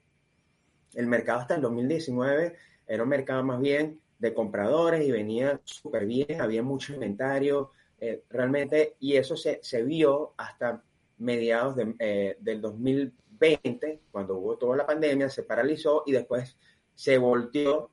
El 0.94 1.08
mercado 1.08 1.40
hasta 1.40 1.56
el 1.56 1.62
2019 1.62 2.56
era 2.88 3.04
un 3.04 3.10
mercado 3.10 3.44
más 3.44 3.60
bien 3.60 4.00
de 4.20 4.34
compradores 4.34 5.06
y 5.06 5.12
venía 5.12 5.60
súper 5.64 6.06
bien, 6.06 6.42
había 6.42 6.64
mucho 6.64 6.94
inventario, 6.94 7.72
eh, 8.00 8.24
realmente, 8.30 8.96
y 9.00 9.16
eso 9.16 9.36
se, 9.36 9.60
se, 9.62 9.84
vio 9.84 10.34
hasta 10.38 10.84
mediados 11.18 11.76
de, 11.76 11.96
eh, 12.00 12.38
del 12.40 12.62
2020, 12.62 14.02
cuando 14.12 14.38
hubo 14.38 14.58
toda 14.58 14.78
la 14.78 14.86
pandemia, 14.86 15.30
se 15.30 15.44
paralizó 15.44 16.04
y 16.06 16.12
después 16.12 16.58
se 16.96 17.18
volteó 17.18 17.92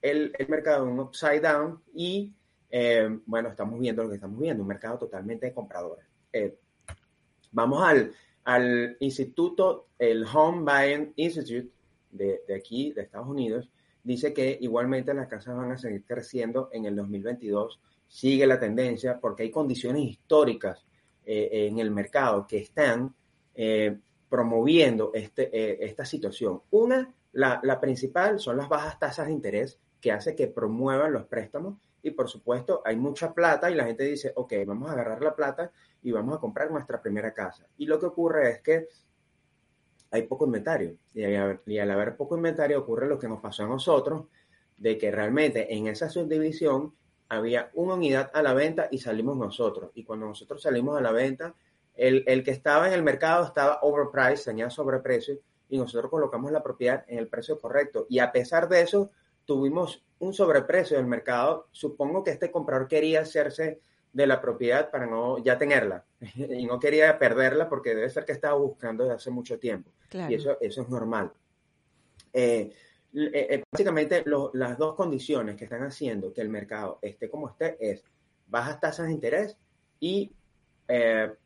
el, 0.00 0.32
el 0.38 0.48
mercado 0.48 0.84
en 0.84 0.92
un 0.92 1.00
upside 1.00 1.40
down 1.40 1.82
y 1.94 2.32
eh, 2.70 3.18
bueno, 3.26 3.48
estamos 3.48 3.80
viendo 3.80 4.04
lo 4.04 4.08
que 4.08 4.14
estamos 4.14 4.38
viendo, 4.38 4.62
un 4.62 4.68
mercado 4.68 4.98
totalmente 4.98 5.46
de 5.46 5.54
compradores. 5.54 6.06
Eh, 6.32 6.56
vamos 7.50 7.82
al, 7.82 8.12
al, 8.44 8.96
instituto, 9.00 9.88
el 9.98 10.24
Home 10.32 10.62
Buying 10.62 11.12
Institute 11.16 11.70
de, 12.10 12.42
aquí, 12.56 12.92
de 12.92 13.02
Estados 13.02 13.28
Unidos, 13.28 13.70
dice 14.02 14.32
que 14.32 14.58
igualmente 14.60 15.14
las 15.14 15.28
casas 15.28 15.56
van 15.56 15.72
a 15.72 15.78
seguir 15.78 16.04
creciendo 16.04 16.70
en 16.72 16.86
el 16.86 16.96
2022. 16.96 17.80
Sigue 18.06 18.46
la 18.46 18.58
tendencia 18.58 19.18
porque 19.20 19.44
hay 19.44 19.50
condiciones 19.50 20.02
históricas 20.02 20.84
eh, 21.24 21.68
en 21.68 21.78
el 21.78 21.90
mercado 21.90 22.46
que 22.46 22.58
están 22.58 23.14
promoviendo 24.28 25.10
este, 25.12 25.84
esta 25.84 26.06
situación. 26.06 26.62
Una, 26.70 27.12
la, 27.32 27.60
la 27.62 27.78
principal 27.78 28.40
son 28.40 28.56
las 28.56 28.70
bajas 28.70 28.98
tasas 28.98 29.26
de 29.26 29.32
interés 29.32 29.78
que 30.00 30.12
hace 30.12 30.34
que 30.34 30.46
promuevan 30.46 31.12
los 31.12 31.26
préstamos 31.26 31.76
y 32.02 32.10
por 32.10 32.28
supuesto 32.28 32.82
hay 32.84 32.96
mucha 32.96 33.34
plata 33.34 33.70
y 33.70 33.74
la 33.74 33.84
gente 33.84 34.04
dice, 34.04 34.32
ok, 34.34 34.54
vamos 34.66 34.88
a 34.88 34.92
agarrar 34.92 35.22
la 35.22 35.34
plata 35.34 35.70
y 36.02 36.12
vamos 36.12 36.36
a 36.36 36.40
comprar 36.40 36.70
nuestra 36.70 37.00
primera 37.00 37.34
casa. 37.34 37.66
Y 37.76 37.86
lo 37.86 37.98
que 37.98 38.06
ocurre 38.06 38.50
es 38.50 38.62
que 38.62 38.88
hay 40.10 40.22
poco 40.22 40.46
inventario 40.46 40.96
y, 41.14 41.24
al 41.24 41.90
haber 41.90 42.16
poco 42.16 42.36
inventario 42.36 42.80
ocurre 42.80 43.06
lo 43.06 43.18
que 43.18 43.28
nos 43.28 43.40
pasó 43.40 43.64
a 43.64 43.68
nosotros, 43.68 44.26
de 44.76 44.98
que 44.98 45.10
realmente 45.10 45.74
en 45.74 45.86
esa 45.86 46.08
subdivisión 46.08 46.94
había 47.28 47.70
una 47.74 47.94
unidad 47.94 48.30
a 48.34 48.42
la 48.42 48.54
venta 48.54 48.88
y 48.90 48.98
salimos 48.98 49.36
nosotros. 49.36 49.92
Y 49.94 50.04
cuando 50.04 50.26
nosotros 50.26 50.62
salimos 50.62 50.98
a 50.98 51.00
la 51.00 51.12
venta, 51.12 51.54
el, 51.94 52.24
el 52.26 52.42
que 52.42 52.50
estaba 52.50 52.88
en 52.88 52.94
el 52.94 53.02
mercado 53.02 53.44
estaba 53.44 53.78
overpriced, 53.82 54.46
tenía 54.46 54.68
sobreprecio, 54.70 55.38
y 55.68 55.78
nosotros 55.78 56.10
colocamos 56.10 56.50
la 56.50 56.62
propiedad 56.62 57.04
en 57.06 57.18
el 57.18 57.28
precio 57.28 57.58
correcto. 57.58 58.06
Y 58.08 58.18
a 58.18 58.32
pesar 58.32 58.68
de 58.68 58.80
eso, 58.80 59.10
tuvimos 59.44 60.04
un 60.18 60.34
sobreprecio 60.34 60.96
del 60.96 61.06
mercado. 61.06 61.68
Supongo 61.70 62.24
que 62.24 62.32
este 62.32 62.50
comprador 62.50 62.88
quería 62.88 63.20
hacerse 63.20 63.80
de 64.12 64.26
la 64.26 64.40
propiedad 64.40 64.90
para 64.90 65.06
no 65.06 65.38
ya 65.38 65.56
tenerla 65.56 66.04
y 66.34 66.66
no 66.66 66.78
quería 66.78 67.18
perderla 67.18 67.68
porque 67.68 67.94
debe 67.94 68.10
ser 68.10 68.24
que 68.24 68.32
estaba 68.32 68.54
buscando 68.54 69.04
desde 69.04 69.16
hace 69.16 69.30
mucho 69.30 69.58
tiempo. 69.58 69.90
Y 70.12 70.34
eso, 70.34 70.58
eso 70.60 70.82
es 70.82 70.88
normal. 70.88 71.32
Eh, 72.32 72.72
eh, 73.12 73.46
eh, 73.50 73.62
básicamente 73.70 74.24
las 74.52 74.78
dos 74.78 74.94
condiciones 74.94 75.56
que 75.56 75.64
están 75.64 75.82
haciendo 75.82 76.32
que 76.32 76.40
el 76.40 76.48
mercado 76.48 76.98
esté 77.02 77.28
como 77.28 77.48
esté 77.48 77.76
es 77.80 78.04
bajas 78.46 78.80
tasas 78.80 79.06
de 79.06 79.12
interés 79.12 79.56
y 79.98 80.32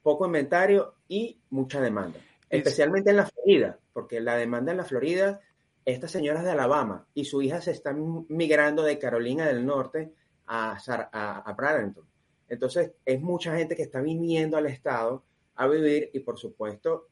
poco 0.03 0.25
inventario 0.25 0.95
y 1.07 1.39
mucha 1.51 1.81
demanda. 1.81 2.19
Especialmente 2.49 3.11
en 3.11 3.17
la 3.17 3.27
Florida, 3.27 3.79
porque 3.93 4.21
la 4.21 4.37
demanda 4.37 4.73
en 4.73 4.79
la 4.79 4.85
Florida 4.85 5.41
estas 5.85 6.11
señoras 6.11 6.45
de 6.45 6.51
Alabama 6.51 7.07
y 7.15 7.25
su 7.27 7.43
hija 7.43 7.61
se 7.61 7.73
están 7.73 8.27
migrando 8.29 8.83
de 8.83 8.99
Carolina 8.99 9.47
del 9.47 9.67
Norte 9.67 10.13
a, 10.47 10.79
a, 11.13 11.53
Bradenton. 11.53 12.05
Entonces, 12.49 12.93
es 13.05 13.21
mucha 13.21 13.57
gente 13.57 13.77
que 13.77 13.83
está 13.83 14.01
viniendo 14.01 14.57
al 14.57 14.67
estado 14.67 15.23
a 15.57 15.67
vivir 15.67 16.11
y, 16.13 16.21
por 16.21 16.39
supuesto, 16.39 17.09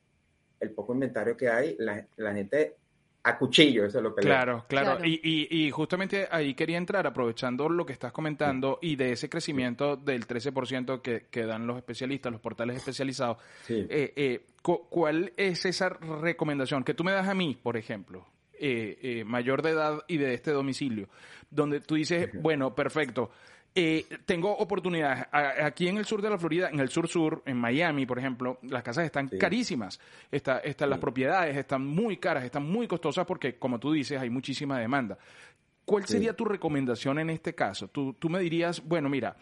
el 0.61 0.71
poco 0.71 0.95
inventario 0.95 1.37
que 1.37 1.49
hay, 1.49 1.77
la, 1.79 2.07
gente 2.35 2.77
a 3.25 3.39
cuchillo, 3.39 3.85
eso 3.85 3.99
es 3.99 4.05
lo 4.05 4.15
que 4.15 4.23
Claro, 4.23 4.65
claro. 4.69 5.05
Y, 5.05 5.21
y, 5.23 5.67
y, 5.67 5.71
justamente 5.71 6.29
ahí 6.31 6.55
quería 6.55 6.79
entrar, 6.79 7.07
aprovechando 7.07 7.69
lo 7.69 7.87
que 7.87 7.93
estás 7.93 8.13
comentando 8.13 8.79
y 8.81 8.97
de 8.97 9.13
ese 9.13 9.29
crecimiento 9.29 9.97
del 9.97 10.27
13% 10.27 11.01
que, 11.03 11.27
que 11.31 11.47
dan 11.47 11.67
los 11.67 11.77
especialistas, 11.77 12.33
los 12.33 12.41
portales 12.41 12.77
especializados. 12.77 13.39
Eh, 13.69 14.13
eh, 14.17 14.47
¿Cuál 14.63 15.33
es 15.37 15.65
esa 15.65 15.89
recomendación 15.89 16.85
que 16.85 16.95
tú 16.95 17.05
me 17.05 17.13
das 17.13 17.29
a 17.29 17.35
mí, 17.35 17.59
por 17.61 17.77
ejemplo? 17.77 18.27
Eh, 18.65 19.25
mayor 19.27 19.63
de 19.63 19.71
edad 19.71 20.05
y 20.07 20.19
de 20.19 20.35
este 20.35 20.53
domicilio, 20.53 21.09
donde 21.51 21.81
tú 21.81 21.97
dices, 21.97 22.31
bueno, 22.41 22.77
perfecto, 22.77 23.33
eh, 23.75 24.07
tengo 24.27 24.55
oportunidades. 24.55 25.27
Aquí 25.33 25.89
en 25.89 25.97
el 25.97 26.05
sur 26.05 26.21
de 26.21 26.29
la 26.29 26.37
Florida, 26.37 26.69
en 26.71 26.81
el 26.81 26.91
sur-sur, 26.91 27.43
en 27.47 27.57
Miami, 27.57 28.05
por 28.05 28.19
ejemplo, 28.19 28.59
las 28.63 28.83
casas 28.83 29.05
están 29.05 29.29
carísimas. 29.29 29.99
están 30.31 30.91
Las 30.91 30.99
propiedades 30.99 31.57
están 31.57 31.87
muy 31.87 32.19
caras, 32.19 32.45
están 32.45 32.65
muy 32.65 32.87
costosas 32.87 33.25
porque, 33.25 33.57
como 33.57 33.79
tú 33.79 33.93
dices, 33.93 34.21
hay 34.21 34.31
muchísima 34.31 34.79
demanda. 34.79 35.17
¿Cuál 35.85 36.07
sería 36.07 36.35
tu 36.35 36.45
recomendación 36.45 37.19
en 37.19 37.31
este 37.31 37.55
caso? 37.55 37.89
Tú, 37.89 38.13
tú 38.15 38.29
me 38.29 38.39
dirías, 38.41 38.83
bueno, 38.87 39.09
mira, 39.09 39.37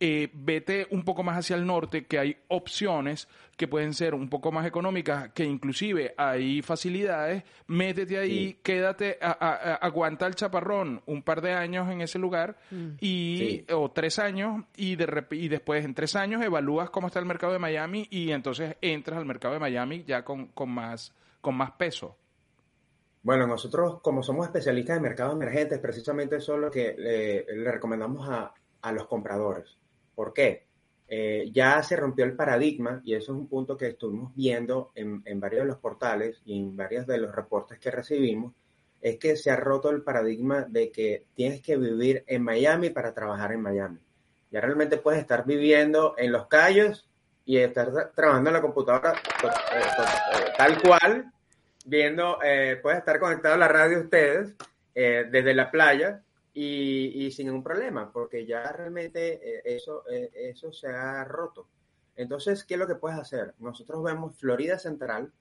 eh, 0.00 0.28
vete 0.32 0.86
un 0.90 1.04
poco 1.04 1.22
más 1.22 1.38
hacia 1.38 1.56
el 1.56 1.66
norte, 1.66 2.04
que 2.06 2.18
hay 2.18 2.36
opciones 2.48 3.28
que 3.56 3.68
pueden 3.68 3.94
ser 3.94 4.14
un 4.14 4.28
poco 4.28 4.50
más 4.50 4.66
económicas, 4.66 5.30
que 5.32 5.44
inclusive 5.44 6.14
hay 6.16 6.62
facilidades, 6.62 7.44
métete 7.68 8.18
ahí, 8.18 8.58
quédate, 8.62 9.18
aguanta 9.20 10.26
el 10.26 10.34
chaparrón 10.34 11.02
un 11.06 11.22
par 11.22 11.40
de 11.40 11.52
años 11.52 11.88
en 11.90 12.00
ese 12.00 12.18
lugar, 12.18 12.58
mm. 12.70 12.88
y, 13.00 13.64
o 13.72 13.90
tres 13.92 14.18
años, 14.18 14.64
y, 14.76 14.96
de, 14.96 15.26
y 15.30 15.48
después 15.48 15.84
en 15.84 15.94
tres 15.94 16.16
años 16.16 16.42
evalúas 16.42 16.90
cómo 16.90 17.06
está 17.06 17.20
el 17.20 17.26
mercado 17.26 17.52
de 17.52 17.58
Miami 17.60 18.08
y 18.10 18.32
entonces 18.32 18.76
entras 18.80 19.18
al 19.18 19.26
mercado 19.26 19.54
de 19.54 19.60
Miami 19.60 20.04
ya 20.04 20.24
con, 20.24 20.48
con, 20.48 20.70
más, 20.70 21.14
con 21.40 21.54
más 21.54 21.70
peso. 21.72 22.16
Bueno, 23.22 23.46
nosotros 23.46 24.00
como 24.02 24.22
somos 24.22 24.46
especialistas 24.46 24.96
en 24.96 25.02
mercados 25.02 25.34
emergentes, 25.34 25.78
precisamente 25.78 26.36
eso 26.36 26.56
es 26.56 26.60
lo 26.60 26.70
que 26.70 26.94
le, 26.98 27.70
recomendamos 27.70 28.28
a, 28.28 28.52
a 28.82 28.92
los 28.92 29.06
compradores. 29.06 29.78
¿Por 30.14 30.32
qué? 30.32 30.64
Eh, 31.06 31.50
ya 31.52 31.82
se 31.82 31.96
rompió 31.96 32.24
el 32.24 32.34
paradigma 32.34 33.02
y 33.04 33.14
eso 33.14 33.32
es 33.32 33.38
un 33.38 33.46
punto 33.46 33.76
que 33.76 33.88
estuvimos 33.88 34.34
viendo 34.34 34.90
en, 34.94 35.22
varios 35.38 35.62
de 35.62 35.68
los 35.68 35.78
portales 35.78 36.40
y 36.46 36.58
en 36.58 36.76
varios 36.76 37.06
de 37.06 37.18
los 37.18 37.34
reportes 37.34 37.78
que 37.78 37.90
recibimos, 37.90 38.54
es 39.00 39.18
que 39.18 39.36
se 39.36 39.50
ha 39.50 39.56
roto 39.56 39.90
el 39.90 40.02
paradigma 40.02 40.62
de 40.62 40.90
que 40.90 41.26
tienes 41.34 41.60
que 41.60 41.76
vivir 41.76 42.24
en 42.26 42.42
Miami 42.42 42.88
para 42.88 43.12
trabajar 43.12 43.52
en 43.52 43.60
Miami. 43.60 43.98
Ya 44.50 44.60
realmente 44.60 44.96
puedes 44.96 45.20
estar 45.20 45.44
viviendo 45.44 46.14
en 46.16 46.32
Los 46.32 46.46
Cayos 46.46 47.06
y 47.44 47.58
estar 47.58 48.12
trabajando 48.14 48.48
en 48.48 48.54
la 48.54 48.62
computadora 48.62 49.12
eh, 49.12 49.46
eh, 49.46 50.52
tal 50.56 50.80
cual, 50.80 51.30
viendo, 51.84 52.38
puedes 52.80 52.98
estar 53.00 53.20
conectado 53.20 53.56
a 53.56 53.58
la 53.58 53.68
radio 53.68 54.00
ustedes 54.00 54.54
desde 54.94 55.54
la 55.54 55.70
playa 55.70 56.22
y, 56.56 57.30
sin 57.32 57.46
ningún 57.46 57.64
problema, 57.64 58.12
porque 58.12 58.46
ya 58.46 58.70
realmente 58.70 59.58
eh, 59.58 59.62
eso, 59.64 60.04
eh, 60.08 60.30
eso 60.34 60.72
se 60.72 60.86
ha 60.88 61.24
roto. 61.24 61.66
Entonces, 62.14 62.64
¿qué 62.64 62.74
es 62.74 62.80
lo 62.80 62.86
que 62.86 62.94
puedes 62.94 63.18
hacer? 63.18 63.54
Nosotros 63.58 64.02
vemos 64.04 64.36
Florida 64.38 64.78
Central 64.78 65.32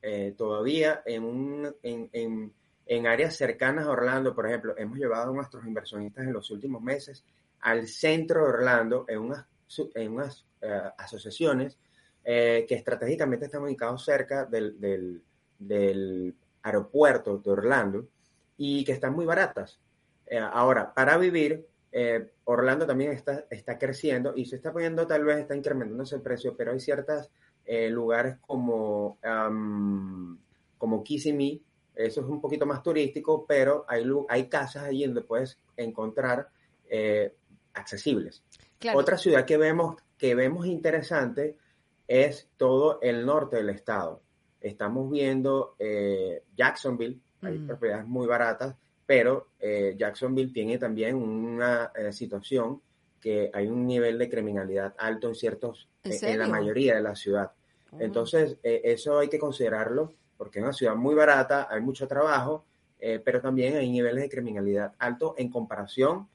eh, 0.00 0.32
todavía 0.38 1.02
en, 1.04 1.24
un, 1.24 1.74
en, 1.82 2.08
en, 2.12 2.52
en, 2.86 3.06
áreas 3.06 3.34
cercanas 3.36 3.86
a 3.86 3.90
Orlando, 3.90 4.32
por 4.32 4.46
ejemplo, 4.46 4.74
hemos 4.78 4.96
llevado 4.96 5.32
a 5.32 5.34
nuestros 5.34 5.66
inversionistas 5.66 6.24
en 6.24 6.32
los 6.32 6.48
últimos 6.52 6.80
meses 6.80 7.24
al 7.60 7.88
centro 7.88 8.44
de 8.44 8.50
Orlando 8.50 9.06
en 9.08 9.18
unas, 9.18 9.46
en 9.94 10.12
unas 10.12 10.44
asociaciones 10.98 11.78
que 12.22 12.66
estratégicamente 12.70 13.46
están 13.46 13.62
ubicados 13.62 14.04
cerca 14.04 14.44
del, 14.44 14.78
del, 14.80 15.22
del 15.58 16.34
aeropuerto 16.62 17.38
de 17.38 17.50
Orlando 17.50 18.06
y 18.56 18.84
que 18.84 18.92
están 18.92 19.14
muy 19.14 19.24
baratas. 19.24 19.80
Eh, 20.26 20.38
ahora, 20.38 20.92
para 20.92 21.16
vivir, 21.18 21.66
eh, 21.92 22.32
Orlando 22.44 22.86
también 22.86 23.12
está, 23.12 23.46
está 23.50 23.78
creciendo 23.78 24.32
y 24.36 24.46
se 24.46 24.56
está 24.56 24.72
poniendo, 24.72 25.06
tal 25.06 25.24
vez 25.24 25.38
está 25.38 25.54
incrementándose 25.54 26.16
el 26.16 26.22
precio, 26.22 26.56
pero 26.56 26.72
hay 26.72 26.80
ciertos 26.80 27.30
eh, 27.64 27.88
lugares 27.88 28.36
como, 28.40 29.18
como 30.78 31.04
Kissimmee, 31.04 31.62
eso 31.94 32.20
es 32.20 32.26
un 32.26 32.40
poquito 32.40 32.66
más 32.66 32.82
turístico, 32.82 33.46
pero 33.46 33.84
hay, 33.86 34.04
hay 34.28 34.48
casas 34.48 34.84
allí 34.84 35.04
donde 35.06 35.22
puedes 35.22 35.58
encontrar 35.76 36.48
accesibles. 37.72 38.42
Otra 38.94 39.16
ciudad 39.16 39.44
que 39.44 39.56
vemos, 39.56 39.96
que 40.18 40.34
vemos 40.34 40.66
interesante 40.66 41.56
es 42.06 42.50
todo 42.56 42.98
el 43.00 43.24
norte 43.24 43.56
del 43.56 43.70
estado. 43.70 44.22
Estamos 44.60 45.10
viendo 45.10 45.76
Jacksonville, 46.56 47.20
hay 47.40 47.58
mm. 47.58 47.66
propiedades 47.66 48.06
muy 48.06 48.26
baratas, 48.26 48.76
pero 49.06 49.48
eh, 49.60 49.94
Jacksonville 49.96 50.52
tiene 50.52 50.78
también 50.78 51.16
una 51.16 51.92
eh, 51.94 52.12
situación 52.12 52.80
que 53.20 53.50
hay 53.52 53.66
un 53.66 53.86
nivel 53.86 54.18
de 54.18 54.28
criminalidad 54.28 54.94
alto 54.98 55.28
en 55.28 55.34
ciertos, 55.34 55.88
¿En, 56.02 56.12
eh, 56.12 56.36
la 56.36 56.46
mayoría 56.46 56.94
de 56.94 57.02
la 57.02 57.14
ciudad. 57.14 57.52
Oh. 57.90 57.96
Entonces, 58.00 58.58
eso 58.62 59.18
hay 59.18 59.28
que 59.28 59.38
considerarlo 59.38 60.12
porque 60.36 60.58
es 60.58 60.64
una 60.64 60.72
ciudad 60.72 60.94
muy 60.94 61.14
barata, 61.14 61.68
hay 61.70 61.80
mucho 61.80 62.06
trabajo, 62.08 62.64
pero 63.24 63.40
también 63.40 63.76
hay 63.76 63.90
niveles 63.90 64.22
de 64.22 64.28
criminalidad 64.30 64.94
alto 64.98 65.34
en 65.36 65.50
comparación 65.50 66.26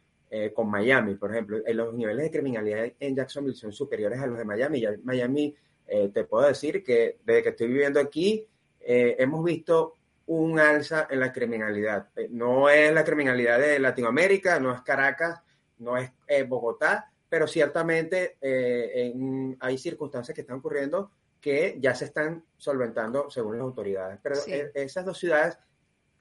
con 0.53 0.69
Miami, 0.69 1.15
por 1.15 1.31
ejemplo. 1.31 1.57
los 1.67 1.93
niveles 1.93 2.23
de 2.23 2.31
criminalidad 2.31 2.91
en 2.99 3.15
Jacksonville 3.15 3.55
son 3.55 3.73
superiores 3.73 4.19
a 4.19 4.27
los 4.27 4.38
de 4.38 4.45
Miami. 4.45 4.79
Ya 4.79 4.91
Miami, 5.03 5.53
te 5.85 6.23
puedo 6.23 6.47
decir 6.47 6.83
que 6.83 7.17
desde 7.25 7.43
que 7.43 7.49
estoy 7.49 7.67
viviendo 7.67 7.99
aquí, 7.99 8.45
hemos 8.79 9.43
visto 9.43 9.95
un 10.29 10.59
alza 10.59 11.07
en 11.09 11.19
la 11.21 11.33
criminalidad. 11.33 12.09
Eh, 12.15 12.27
no 12.29 12.69
es 12.69 12.93
la 12.93 13.03
criminalidad 13.03 13.59
de 13.59 13.79
Latinoamérica, 13.79 14.59
no 14.59 14.71
es 14.74 14.81
Caracas, 14.81 15.41
no 15.79 15.98
es 15.98 16.12
eh, 16.27 16.43
Bogotá, 16.43 17.12
pero 17.27 17.48
ciertamente 17.48 18.38
eh, 18.39 19.12
hay 19.59 19.77
circunstancias 19.79 20.36
que 20.36 20.41
están 20.41 20.57
ocurriendo 20.57 21.12
que 21.41 21.77
ya 21.79 21.95
se 21.95 22.05
están 22.05 22.43
solventando 22.57 23.31
según 23.31 23.57
las 23.57 23.63
autoridades. 23.63 24.19
Pero 24.21 24.36
esas 24.75 25.03
dos 25.03 25.17
ciudades, 25.17 25.57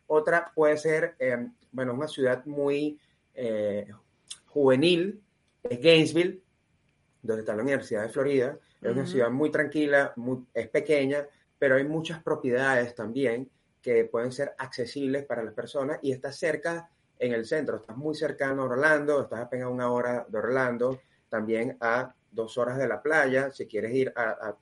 otra 0.06 0.52
puede 0.54 0.78
ser, 0.78 1.16
bueno, 1.72 1.92
una 1.92 2.08
ciudad 2.08 2.46
muy 2.46 2.98
juvenil, 4.46 5.20
es 5.64 5.80
Gainesville, 5.82 6.40
donde 7.20 7.42
está 7.42 7.54
la 7.54 7.62
Universidad 7.62 8.02
de 8.02 8.08
Florida, 8.10 8.58
es 8.80 8.90
una 8.92 9.06
ciudad 9.06 9.30
muy 9.30 9.50
tranquila, 9.50 10.12
muy, 10.16 10.46
es 10.54 10.68
pequeña, 10.68 11.26
pero 11.58 11.74
hay 11.74 11.84
muchas 11.84 12.22
propiedades 12.22 12.94
también 12.94 13.50
que 13.94 14.04
pueden 14.04 14.32
ser 14.32 14.54
accesibles 14.58 15.24
para 15.24 15.42
las 15.42 15.54
personas 15.54 15.98
y 16.02 16.12
estás 16.12 16.36
cerca 16.36 16.90
en 17.18 17.32
el 17.32 17.46
centro, 17.46 17.78
estás 17.78 17.96
muy 17.96 18.14
cercano 18.14 18.62
a 18.62 18.66
Orlando, 18.66 19.22
estás 19.22 19.40
apenas 19.40 19.70
una 19.70 19.90
hora 19.90 20.26
de 20.28 20.38
Orlando, 20.38 21.00
también 21.30 21.76
a 21.80 22.14
dos 22.30 22.58
horas 22.58 22.76
de 22.76 22.86
la 22.86 23.00
playa, 23.00 23.50
si 23.50 23.66
quieres 23.66 23.94
ir 23.94 24.12
a, 24.14 24.54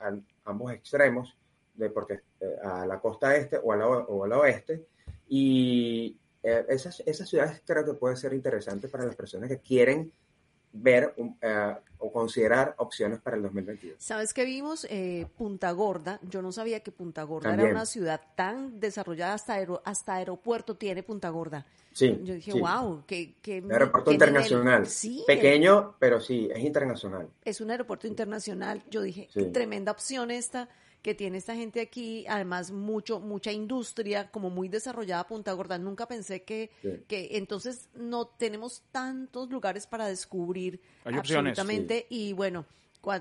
ambos 0.45 0.73
extremos, 0.73 1.37
de, 1.75 1.91
porque, 1.91 2.21
eh, 2.41 2.57
a 2.63 2.87
la 2.87 3.01
costa 3.01 3.35
este 3.37 3.59
o, 3.63 3.73
a 3.73 4.29
la, 4.29 4.39
oeste, 4.39 4.87
y 5.29 6.17
eh, 6.43 6.65
esas, 6.69 7.01
esas 7.01 7.29
ciudades 7.29 7.63
creo 7.67 7.85
que 7.85 7.95
pueden 7.95 8.17
ser 8.17 8.33
interesantes 8.33 8.89
para 8.91 9.05
las 9.05 9.17
personas 9.17 9.49
que 9.49 9.59
quieren 9.59 10.13
ver 10.83 11.15
uh, 11.17 11.35
o 11.99 12.13
considerar 12.13 12.75
opciones 12.79 13.21
para 13.21 13.37
el 13.37 13.43
2022. 13.43 13.97
¿Sabes 13.99 14.35
qué 14.35 14.45
vimos? 14.45 14.87
Eh, 14.91 15.27
Punta 15.37 15.71
Gorda. 15.73 16.21
Yo 16.29 16.43
no 16.43 16.53
sabía 16.53 16.81
que 16.81 16.93
Punta 16.93 17.23
Gorda 17.23 17.55
era 17.55 17.65
una 17.65 17.87
ciudad 17.87 18.21
tan 18.35 18.81
desarrollada, 18.81 19.35
hasta, 19.35 19.57
hasta 19.85 20.15
aeropuerto 20.15 20.77
tiene 20.77 21.03
Punta 21.03 21.31
Gorda. 21.31 21.67
Sí. 21.93 22.21
Yo 22.25 22.35
dije, 22.35 22.53
wow, 22.53 23.05
que... 23.07 23.35
aeropuerto 23.71 24.13
internacional. 24.13 24.87
Sí, 24.87 25.25
Pequeño, 25.27 25.95
pero 25.99 26.21
sí, 26.21 26.49
es 26.53 26.63
internacional. 26.63 27.29
Es 27.43 27.63
un 27.63 27.71
aeropuerto 27.71 28.07
internacional. 28.07 28.83
Yo 28.91 29.01
dije, 29.01 29.29
tremenda 29.53 29.93
opción 29.93 30.31
esta 30.31 30.69
que 31.03 31.15
tiene 31.15 31.39
esta 31.39 31.55
gente 31.55 31.81
aquí, 31.81 32.25
además 32.29 32.71
mucho, 32.71 33.21
mucha 33.21 33.53
industria, 33.53 34.31
como 34.31 34.51
muy 34.51 34.69
desarrollada 34.69 35.27
Punta 35.27 35.53
Gorda. 35.53 35.79
Nunca 35.79 36.07
pensé 36.09 36.43
que, 36.43 36.71
que 37.07 37.29
entonces 37.33 37.89
no 37.95 38.27
tenemos 38.27 38.83
tantos 38.91 39.51
lugares 39.51 39.87
para 39.87 40.07
descubrir 40.09 40.81
absolutamente. 41.05 42.07
Y 42.11 42.33
bueno, 42.33 42.67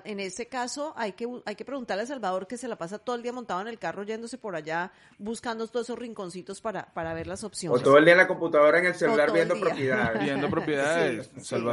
en 0.03 0.20
ese 0.20 0.48
caso 0.48 0.94
hay 0.96 1.13
que 1.13 1.27
hay 1.46 1.55
que 1.55 1.65
preguntarle 1.65 2.03
a 2.03 2.05
Salvador 2.08 2.48
que 2.48 2.58
se 2.58 2.67
la 2.67 2.75
pasa 2.75 2.98
todo 3.00 3.15
el 3.15 3.22
día 3.22 3.32
montado 3.32 3.62
en 3.62 3.67
el 3.67 3.77
carro 3.77 4.03
yéndose 4.03 4.38
por 4.38 4.55
allá 4.55 4.91
buscando 5.17 5.67
todos 5.67 5.88
esos 5.88 6.00
rinconcitos 6.00 6.62
para, 6.62 6.94
para 6.94 7.13
ver 7.13 7.27
las 7.27 7.44
opciones. 7.44 7.79
O 7.79 7.84
todo 7.84 7.98
el 7.98 8.05
día 8.05 8.13
en 8.13 8.20
la 8.20 8.27
computadora 8.27 8.79
en 8.79 8.88
el 8.88 8.96
celular 8.96 9.32
viendo 9.32 9.60
propiedades. 9.60 10.24
Viendo 10.24 10.50
propiedades. 10.50 11.29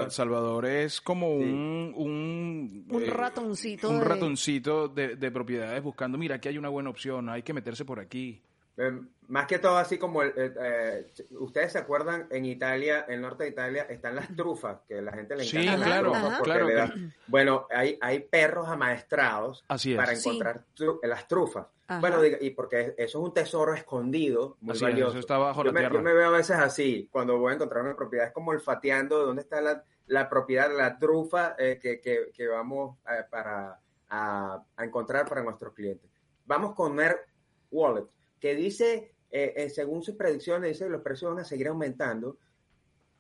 Salvador 0.08 0.66
es 0.66 1.00
como 1.00 1.34
un 1.34 1.92
un, 1.96 2.86
un 2.88 3.02
eh, 3.02 3.06
ratoncito 3.06 3.88
un 3.88 3.98
de... 3.98 4.04
ratoncito 4.04 4.88
de, 4.88 5.16
de 5.16 5.30
propiedades 5.30 5.82
buscando, 5.82 6.18
mira, 6.18 6.36
aquí 6.36 6.48
hay 6.48 6.58
una 6.58 6.68
buena 6.68 6.90
opción, 6.90 7.28
hay 7.28 7.42
que 7.42 7.52
meterse 7.52 7.84
por 7.84 8.00
aquí. 8.00 8.42
Em, 8.76 9.08
más 9.28 9.46
que 9.46 9.58
todo, 9.58 9.76
así 9.76 9.98
como 9.98 10.22
eh, 10.22 11.10
ustedes 11.38 11.72
se 11.72 11.78
acuerdan, 11.78 12.26
en 12.30 12.44
Italia, 12.44 13.04
en 13.08 13.14
el 13.14 13.20
norte 13.20 13.44
de 13.44 13.50
Italia, 13.50 13.82
están 13.88 14.14
las 14.16 14.34
trufas, 14.36 14.80
que 14.86 15.00
la 15.00 15.12
gente 15.12 15.36
le 15.36 15.44
encanta. 15.44 15.72
Sí, 15.76 15.82
claro, 15.82 16.12
claro. 16.42 16.94
bueno, 17.26 17.66
hay, 17.70 17.98
hay 18.00 18.20
perros 18.20 18.68
amaestrados 18.68 19.64
para 19.68 20.12
encontrar 20.12 20.64
las 21.02 21.28
trufas. 21.28 21.66
Bueno, 22.00 22.18
y 22.24 22.50
porque 22.50 22.94
eso 22.96 23.18
es 23.18 23.24
un 23.24 23.34
tesoro 23.34 23.74
escondido, 23.74 24.56
muy 24.60 24.78
valioso. 24.78 25.10
eso 25.10 25.18
está 25.18 25.36
bajo 25.36 25.64
yo 25.64 25.72
la 25.72 25.88
me, 25.88 25.94
Yo 25.94 26.02
me 26.02 26.14
veo 26.14 26.28
a 26.28 26.36
veces 26.38 26.56
así, 26.56 27.08
cuando 27.10 27.38
voy 27.38 27.52
a 27.52 27.54
encontrar 27.56 27.84
una 27.84 27.96
propiedad, 27.96 28.26
es 28.26 28.32
como 28.32 28.50
olfateando 28.50 29.18
de 29.18 29.26
dónde 29.26 29.42
está 29.42 29.60
la, 29.60 29.84
la 30.06 30.28
propiedad, 30.28 30.70
la 30.74 30.98
trufa 30.98 31.54
eh, 31.58 31.78
que, 31.80 32.00
que, 32.00 32.30
que, 32.34 32.48
vamos 32.48 32.96
eh, 33.10 33.24
para, 33.30 33.78
a, 34.08 34.64
a, 34.76 34.84
encontrar 34.84 35.28
para 35.28 35.42
nuestros 35.42 35.74
clientes. 35.74 36.10
Vamos 36.46 36.74
con 36.74 36.94
Mer 36.94 37.26
Wallet, 37.70 38.06
que 38.42 38.56
dice, 38.56 39.14
eh, 39.30 39.70
según 39.70 40.02
sus 40.02 40.16
predicciones, 40.16 40.70
dice 40.70 40.86
que 40.86 40.90
los 40.90 41.02
precios 41.02 41.30
van 41.30 41.42
a 41.42 41.44
seguir 41.44 41.68
aumentando, 41.68 42.38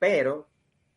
pero, 0.00 0.48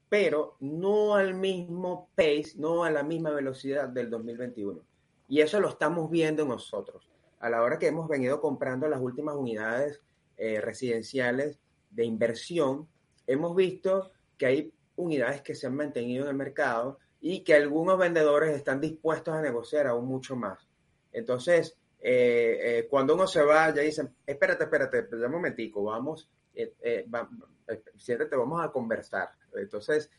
pero 0.10 0.58
no 0.62 1.14
al 1.14 1.36
mismo 1.36 2.10
pace, 2.16 2.54
no 2.56 2.84
a 2.84 2.90
la 2.90 3.04
misma 3.04 3.30
velocidad 3.30 3.88
del 3.88 4.10
2021. 4.10 4.82
Y 5.28 5.42
eso 5.42 5.60
lo 5.60 5.70
estamos 5.70 6.10
viendo 6.10 6.44
nosotros. 6.44 7.08
A 7.40 7.52
la 7.52 7.62
hora 7.62 7.78
que 7.78 7.86
hemos 7.86 8.10
venido 8.10 8.42
comprando 8.42 8.88
las 8.88 9.00
últimas 9.00 9.36
unidades 9.36 10.02
residenciales 10.38 11.60
de 11.92 12.04
inversión, 12.04 12.88
hemos 13.28 13.56
visto 13.56 14.12
que 14.40 14.46
hay 14.48 14.74
unidades 14.96 15.42
que 15.44 15.54
se 15.54 15.68
han 15.68 15.76
mantenido 15.76 16.24
en 16.24 16.32
el 16.32 16.36
mercado 16.36 16.98
y 17.22 17.44
que 17.44 17.54
algunos 17.54 18.00
vendedores 18.00 18.56
están 18.56 18.82
dispuestos 18.82 19.36
a 19.36 19.42
negociar 19.42 19.86
aún 19.86 20.08
mucho 20.08 20.36
más. 20.36 20.68
Entonces, 21.12 21.78
eh, 22.08 22.60
eh, 22.62 22.88
cuando 22.88 23.16
uno 23.16 23.26
se 23.26 23.42
va, 23.42 23.74
ya 23.74 23.82
dicen, 23.82 24.14
espérate, 24.28 24.66
espérate, 24.66 25.08
un 25.12 25.32
momentico, 25.32 25.84
vamos, 25.84 26.30
eh, 26.54 26.76
eh 26.80 27.08
siéntate, 27.98 28.36
vamos 28.36 28.64
a 28.64 28.72
conversar. 28.72 29.30
Entonces, 29.56 30.12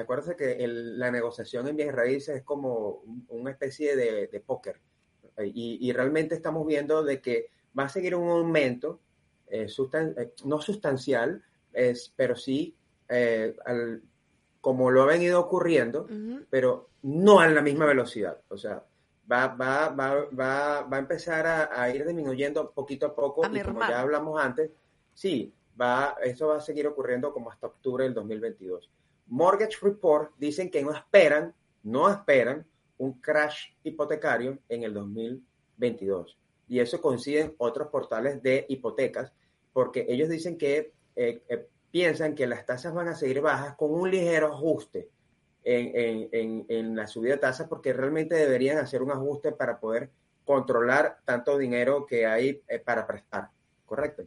acuérdense 0.00 0.36
que 0.36 0.64
la 0.68 1.10
negociación 1.10 1.66
en 1.66 1.74
bienes 1.74 1.96
raíces 1.96 2.36
es 2.36 2.42
como 2.44 3.02
una 3.30 3.50
especie 3.50 3.96
de, 3.96 4.40
póker. 4.46 4.80
Y, 5.42 5.90
realmente 5.92 6.36
estamos 6.36 6.64
viendo 6.64 7.02
de 7.02 7.20
que 7.20 7.50
va 7.76 7.84
a 7.84 7.88
seguir 7.88 8.14
un 8.14 8.28
aumento, 8.28 9.00
no 10.44 10.60
sustancial, 10.60 11.42
es, 11.72 12.12
pero 12.14 12.36
sí 12.36 12.76
eh, 13.08 13.56
como 14.60 14.90
lo 14.90 15.02
ha 15.02 15.06
venido 15.06 15.40
ocurriendo, 15.40 16.06
pero 16.50 16.90
no 17.02 17.40
a 17.40 17.48
la 17.48 17.62
misma 17.62 17.86
velocidad. 17.86 18.40
O 18.48 18.58
sea, 18.58 18.84
va, 19.30 19.48
va, 19.48 19.88
va, 19.90 20.26
va, 20.26 20.82
va 20.82 20.96
a 20.96 21.00
empezar 21.00 21.46
a, 21.46 21.90
ir 21.90 22.06
disminuyendo 22.06 22.70
poquito 22.72 23.06
a 23.06 23.14
poco. 23.14 23.42
y 23.46 23.60
como 23.60 23.80
ya 23.80 24.00
hablamos 24.00 24.40
antes, 24.40 24.70
sí, 25.14 25.52
va, 25.80 26.16
eso 26.22 26.48
va 26.48 26.56
a 26.56 26.60
seguir 26.60 26.86
ocurriendo 26.86 27.32
como 27.32 27.50
hasta 27.50 27.66
octubre 27.66 28.04
del 28.04 28.14
2022. 28.14 28.90
Mortgage 29.26 29.78
Report 29.82 30.32
dicen 30.38 30.70
que 30.70 30.82
no 30.82 30.92
esperan, 30.94 31.54
no 31.82 32.10
esperan 32.10 32.66
un 32.96 33.20
crash 33.20 33.72
hipotecario 33.84 34.58
en 34.68 34.82
el 34.82 34.94
2022. 34.94 36.38
Y 36.68 36.80
eso 36.80 37.00
coinciden 37.00 37.54
otros 37.58 37.88
portales 37.88 38.42
de 38.42 38.66
hipotecas, 38.68 39.32
porque 39.72 40.06
ellos 40.08 40.28
dicen 40.28 40.58
que 40.58 40.92
eh, 41.16 41.42
eh, 41.48 41.68
piensan 41.90 42.34
que 42.34 42.46
las 42.46 42.66
tasas 42.66 42.94
van 42.94 43.08
a 43.08 43.14
seguir 43.14 43.40
bajas 43.40 43.76
con 43.76 43.92
un 43.92 44.10
ligero 44.10 44.52
ajuste 44.52 45.08
en, 45.68 46.96
la 46.96 47.06
subida 47.06 47.34
de 47.34 47.40
tasas 47.40 47.68
porque 47.68 47.92
realmente 47.92 48.34
deberían 48.34 48.78
hacer 48.78 49.02
un 49.02 49.10
ajuste 49.10 49.52
para 49.52 49.78
poder 49.78 50.10
controlar 50.44 51.18
tanto 51.24 51.58
dinero 51.58 52.06
que 52.06 52.26
hay 52.26 52.62
eh, 52.66 52.78
para 52.78 53.06
prestar, 53.06 53.50
¿correcto? 53.84 54.24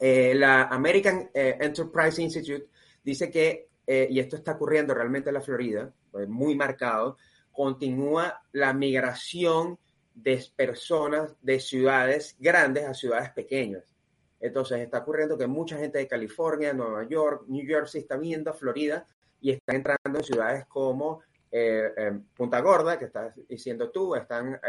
Eh, 0.00 0.34
la 0.34 0.62
American 0.64 1.30
eh, 1.34 1.58
Enterprise 1.60 2.22
Institute 2.22 2.68
dice 3.04 3.30
que, 3.30 3.68
y 3.86 4.18
esto 4.18 4.36
está 4.36 4.52
ocurriendo 4.52 4.94
realmente 4.94 5.30
en 5.30 5.34
la 5.34 5.40
Florida, 5.40 5.92
muy 6.26 6.56
marcado, 6.56 7.18
continúa 7.52 8.42
la 8.52 8.72
migración 8.72 9.78
de 10.12 10.42
personas 10.56 11.36
de 11.40 11.60
ciudades 11.60 12.34
grandes 12.40 12.84
a 12.84 12.94
ciudades 12.94 13.30
pequeñas. 13.30 13.94
Entonces 14.40 14.80
está 14.80 14.98
ocurriendo 14.98 15.38
que 15.38 15.46
mucha 15.46 15.78
gente 15.78 15.98
de 15.98 16.08
California, 16.08 16.72
Nueva 16.72 17.06
York, 17.08 17.44
New 17.46 17.64
Jersey 17.64 18.00
está 18.00 18.16
viendo 18.16 18.50
a 18.50 18.54
Florida 18.54 19.06
y 19.40 19.50
están 19.50 19.76
entrando 19.76 20.18
en 20.18 20.24
ciudades 20.24 20.66
como 20.66 21.20
eh, 21.50 21.92
eh, 21.96 22.18
Punta 22.36 22.60
Gorda, 22.60 22.98
que 22.98 23.06
estás 23.06 23.34
diciendo 23.48 23.90
tú, 23.90 24.14
están, 24.14 24.60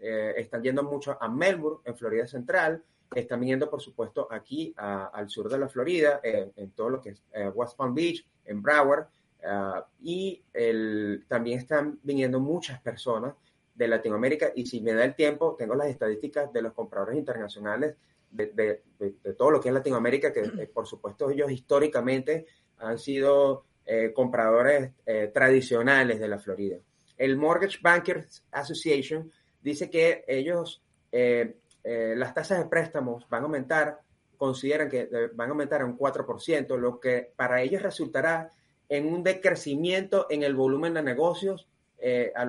eh, 0.00 0.34
están 0.36 0.62
yendo 0.62 0.82
mucho 0.82 1.18
a 1.20 1.28
Melbourne, 1.28 1.80
en 1.84 1.96
Florida 1.96 2.26
Central, 2.26 2.82
están 3.14 3.40
viniendo, 3.40 3.68
por 3.68 3.80
supuesto, 3.80 4.28
aquí 4.30 4.72
al 4.76 5.28
sur 5.28 5.50
de 5.50 5.58
la 5.58 5.68
Florida, 5.68 6.20
en 6.22 6.70
todo 6.70 6.90
lo 6.90 7.00
que 7.00 7.10
es 7.10 7.22
West 7.54 7.76
Palm 7.76 7.92
Beach, 7.92 8.24
en 8.44 8.62
Broward, 8.62 9.08
y 10.00 10.40
el, 10.54 11.24
también 11.26 11.58
están 11.58 11.98
viniendo 12.04 12.38
muchas 12.38 12.80
personas 12.80 13.34
de 13.74 13.88
Latinoamérica, 13.88 14.52
y 14.54 14.64
si 14.64 14.80
me 14.80 14.94
da 14.94 15.04
el 15.04 15.16
tiempo, 15.16 15.56
tengo 15.58 15.74
las 15.74 15.88
estadísticas 15.88 16.52
de 16.52 16.62
los 16.62 16.72
compradores 16.72 17.16
internacionales 17.16 17.96
de, 18.30 18.82
todo 19.36 19.50
lo 19.50 19.60
que 19.60 19.70
es 19.70 19.74
Latinoamérica, 19.74 20.32
que 20.32 20.42
por 20.72 20.86
supuesto 20.86 21.30
ellos 21.30 21.50
históricamente 21.50 22.46
han 22.78 22.98
sido 22.98 23.64
eh, 23.92 24.12
compradores 24.12 24.92
eh, 25.04 25.32
tradicionales 25.34 26.20
de 26.20 26.28
la 26.28 26.38
Florida. 26.38 26.76
El 27.16 27.36
Mortgage 27.36 27.78
Bankers 27.82 28.44
Association 28.52 29.32
dice 29.60 29.90
que 29.90 30.24
ellos, 30.28 30.80
las 31.10 32.32
tasas 32.32 32.60
de 32.60 32.66
préstamos 32.66 33.28
van 33.28 33.42
a 33.42 33.46
aumentar, 33.46 33.98
consideran 34.36 34.88
que 34.88 35.08
van 35.34 35.48
a 35.48 35.50
aumentar 35.50 35.82
a 35.82 35.86
un 35.86 35.98
4%, 35.98 36.78
lo 36.78 37.00
que 37.00 37.32
para 37.34 37.62
ellos 37.62 37.82
resultará 37.82 38.48
en 38.88 39.12
un 39.12 39.24
decrecimiento 39.24 40.28
en 40.30 40.44
el 40.44 40.54
volumen 40.54 40.94
de 40.94 41.02
negocios 41.02 41.68
a, 42.36 42.44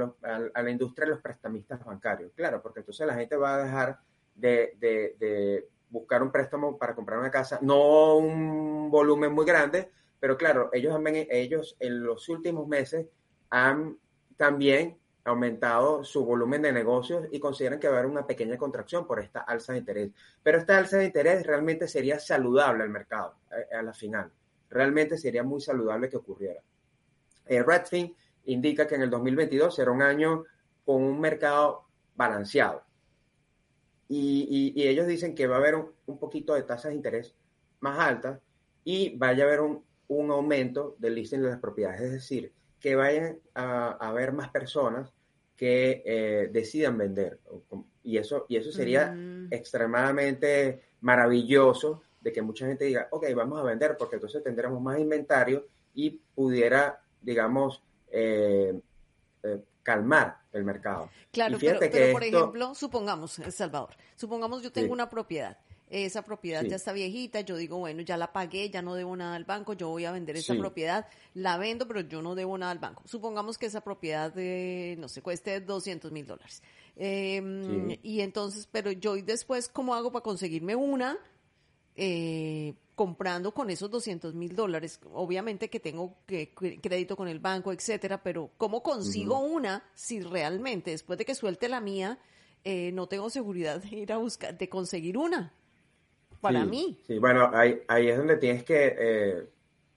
la 0.61 0.69
industria 0.69 1.05
de 1.07 1.13
los 1.13 1.23
prestamistas 1.23 1.83
bancarios. 1.83 2.31
Claro, 2.35 2.61
porque 2.61 2.81
entonces 2.81 3.07
la 3.07 3.15
gente 3.15 3.35
va 3.37 3.55
a 3.55 3.63
dejar 3.63 3.99
de, 4.35 5.65
buscar 5.89 6.21
un 6.21 6.31
préstamo 6.31 6.77
para 6.77 6.93
comprar 6.93 7.17
una 7.17 7.31
casa, 7.31 7.57
no 7.63 8.15
un 8.15 8.91
volumen 8.91 9.33
muy 9.33 9.43
grande, 9.43 9.89
pero 10.21 10.37
claro, 10.37 10.69
ellos, 10.71 10.97
ellos 11.29 11.75
en 11.81 12.03
los 12.03 12.29
últimos 12.29 12.65
meses 12.67 13.07
han 13.49 13.97
también 14.37 14.97
aumentado 15.25 16.05
su 16.05 16.23
volumen 16.23 16.61
de 16.61 16.71
negocios 16.71 17.27
y 17.31 17.39
consideran 17.39 17.79
que 17.79 17.89
va 17.89 17.95
a 17.95 17.99
haber 17.99 18.09
una 18.09 18.25
pequeña 18.25 18.55
contracción 18.55 19.05
por 19.05 19.19
esta 19.19 19.41
alza 19.41 19.73
de 19.73 19.79
interés. 19.79 20.11
Pero 20.41 20.59
esta 20.59 20.77
alza 20.77 20.97
de 20.97 21.05
interés 21.05 21.45
realmente 21.45 21.87
sería 21.89 22.19
saludable 22.19 22.83
al 22.83 22.89
mercado 22.89 23.35
eh, 23.51 23.75
a, 23.75 23.81
la 23.81 23.93
final. 23.93 24.31
Realmente 24.69 25.17
sería 25.17 25.43
muy 25.43 25.59
saludable 25.59 26.07
que 26.07 26.17
ocurriera. 26.17 26.61
Eh, 27.45 27.61
Redfin 27.61 28.15
indica 28.45 28.87
que 28.87 28.95
en 28.95 29.01
el 29.01 29.09
2022 29.09 29.75
será 29.75 29.91
un 29.91 30.01
año 30.01 30.45
con 30.85 31.03
un 31.03 31.19
mercado 31.19 31.87
balanceado 32.15 32.83
y, 34.13 34.73
ellos 34.87 35.07
dicen 35.07 35.33
que 35.33 35.47
va 35.47 35.55
a 35.55 35.59
haber 35.59 35.75
un, 35.75 36.19
poquito 36.19 36.53
de 36.53 36.63
tasas 36.63 36.89
de 36.89 36.95
interés 36.95 37.33
más 37.79 37.97
altas 37.97 38.41
y 38.83 39.15
vaya 39.17 39.45
a 39.45 39.47
haber 39.47 39.61
un, 39.61 39.85
aumento 40.31 40.95
del 40.99 41.15
listing 41.15 41.39
de 41.39 41.49
las 41.49 41.59
propiedades, 41.59 42.01
es 42.01 42.11
decir, 42.11 42.51
que 42.79 42.95
vayan 42.95 43.39
a, 43.53 43.91
haber 43.91 44.33
más 44.33 44.49
personas 44.49 45.13
que 45.55 46.01
eh, 46.05 46.49
decidan 46.51 46.97
vender. 46.97 47.39
Y 48.03 48.17
eso, 48.17 48.45
y 48.49 48.57
eso 48.57 48.71
sería 48.71 49.15
extremadamente 49.51 50.81
maravilloso 51.01 52.01
de 52.19 52.31
que 52.31 52.41
mucha 52.41 52.65
gente 52.67 52.85
diga, 52.85 53.07
ok, 53.11 53.27
vamos 53.35 53.59
a 53.59 53.63
vender 53.63 53.95
porque 53.97 54.15
entonces 54.15 54.43
tendremos 54.43 54.81
más 54.81 54.99
inventario 54.99 55.67
y 55.93 56.09
pudiera, 56.35 57.01
digamos, 57.21 57.83
eh, 58.11 58.79
eh, 59.43 59.63
calmar 59.83 60.37
el 60.51 60.63
mercado. 60.63 61.09
Claro, 61.31 61.57
pero, 61.59 61.79
por 62.11 62.23
ejemplo, 62.23 62.75
supongamos, 62.75 63.39
Salvador, 63.49 63.95
supongamos 64.15 64.61
yo 64.61 64.71
tengo 64.71 64.93
una 64.93 65.09
propiedad, 65.09 65.57
esa 65.91 66.21
propiedad 66.21 66.63
ya 66.63 66.77
está 66.77 66.93
viejita, 66.93 67.41
yo 67.41 67.57
digo, 67.57 67.77
bueno, 67.77 68.01
ya 68.01 68.15
la 68.15 68.31
pagué, 68.31 68.69
ya 68.69 68.81
no 68.81 68.95
debo 68.95 69.13
nada 69.15 69.35
al 69.35 69.43
banco, 69.43 69.73
yo 69.73 69.89
voy 69.89 70.05
a 70.05 70.11
vender 70.13 70.37
esa 70.37 70.55
propiedad, 70.55 71.05
la 71.33 71.57
vendo, 71.57 71.85
pero 71.85 71.99
yo 71.99 72.21
no 72.21 72.33
debo 72.33 72.57
nada 72.57 72.71
al 72.71 72.79
banco. 72.79 73.03
Supongamos 73.05 73.57
que 73.57 73.65
esa 73.65 73.81
propiedad, 73.81 74.33
de, 74.33 74.95
no 74.99 75.09
sé, 75.09 75.21
cueste 75.21 75.59
200 75.59 76.11
mil 76.13 76.25
dólares. 76.25 76.63
Em, 76.95 77.97
y 78.01 78.21
entonces, 78.21 78.69
pero 78.71 78.91
yo 78.91 79.15
después, 79.15 79.67
¿cómo 79.67 79.93
hago 79.93 80.13
para 80.13 80.23
conseguirme 80.23 80.75
una? 80.75 81.17
Eh, 81.95 82.73
comprando 82.95 83.53
con 83.53 83.69
esos 83.69 83.89
200 83.89 84.33
mil 84.33 84.55
dólares. 84.55 84.99
Obviamente 85.11 85.69
que 85.69 85.79
tengo 85.79 86.15
que, 86.25 86.53
crédito 86.53 87.17
con 87.17 87.27
el 87.27 87.39
banco, 87.39 87.73
etcétera, 87.73 88.23
pero 88.23 88.51
¿cómo 88.57 88.81
consigo 88.81 89.39
una 89.39 89.83
si 89.93 90.21
realmente 90.21 90.91
después 90.91 91.17
de 91.17 91.25
que 91.25 91.35
suelte 91.35 91.67
la 91.67 91.81
mía 91.81 92.19
eh, 92.63 92.91
no 92.93 93.07
tengo 93.07 93.29
seguridad 93.29 93.81
de 93.81 93.97
ir 93.97 94.13
a 94.13 94.17
buscar, 94.17 94.57
de 94.57 94.69
conseguir 94.69 95.17
una? 95.17 95.51
Para 96.41 96.65
mí. 96.65 96.99
Sí, 97.05 97.19
bueno, 97.19 97.51
ahí, 97.53 97.81
ahí 97.87 98.09
es 98.09 98.17
donde 98.17 98.37
tienes 98.37 98.63
que 98.63 98.95
eh, 98.97 99.49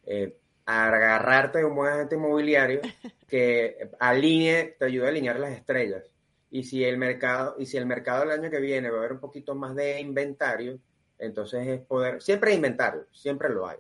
eh, 0.05 0.39
agarrarte 0.67 1.59
de 1.59 1.65
un 1.65 1.75
buen 1.75 1.93
agente 1.93 2.17
inmobiliario 2.17 2.81
que 3.29 3.91
alinee, 3.99 4.77
te 4.79 4.85
ayude 4.87 5.07
a 5.07 5.09
alinear 5.09 5.39
las 5.39 5.53
estrellas 5.53 6.05
Y 6.51 6.65
si 6.65 6.85
el 6.85 6.99
mercado, 6.99 7.57
y 7.59 7.67
si 7.67 7.77
el 7.77 7.87
mercado 7.87 8.25
el 8.25 8.31
año 8.31 8.51
que 8.51 8.61
viene 8.61 8.91
va 8.91 8.97
a 8.97 9.01
haber 9.01 9.13
un 9.13 9.21
poquito 9.21 9.55
más 9.55 9.75
de 9.75 10.01
inventario, 10.01 10.79
entonces 11.19 11.67
es 11.67 11.81
poder, 11.81 12.23
siempre 12.23 12.51
hay 12.51 12.57
inventario, 12.57 13.07
siempre 13.13 13.49
lo 13.49 13.67
hay. 13.67 13.79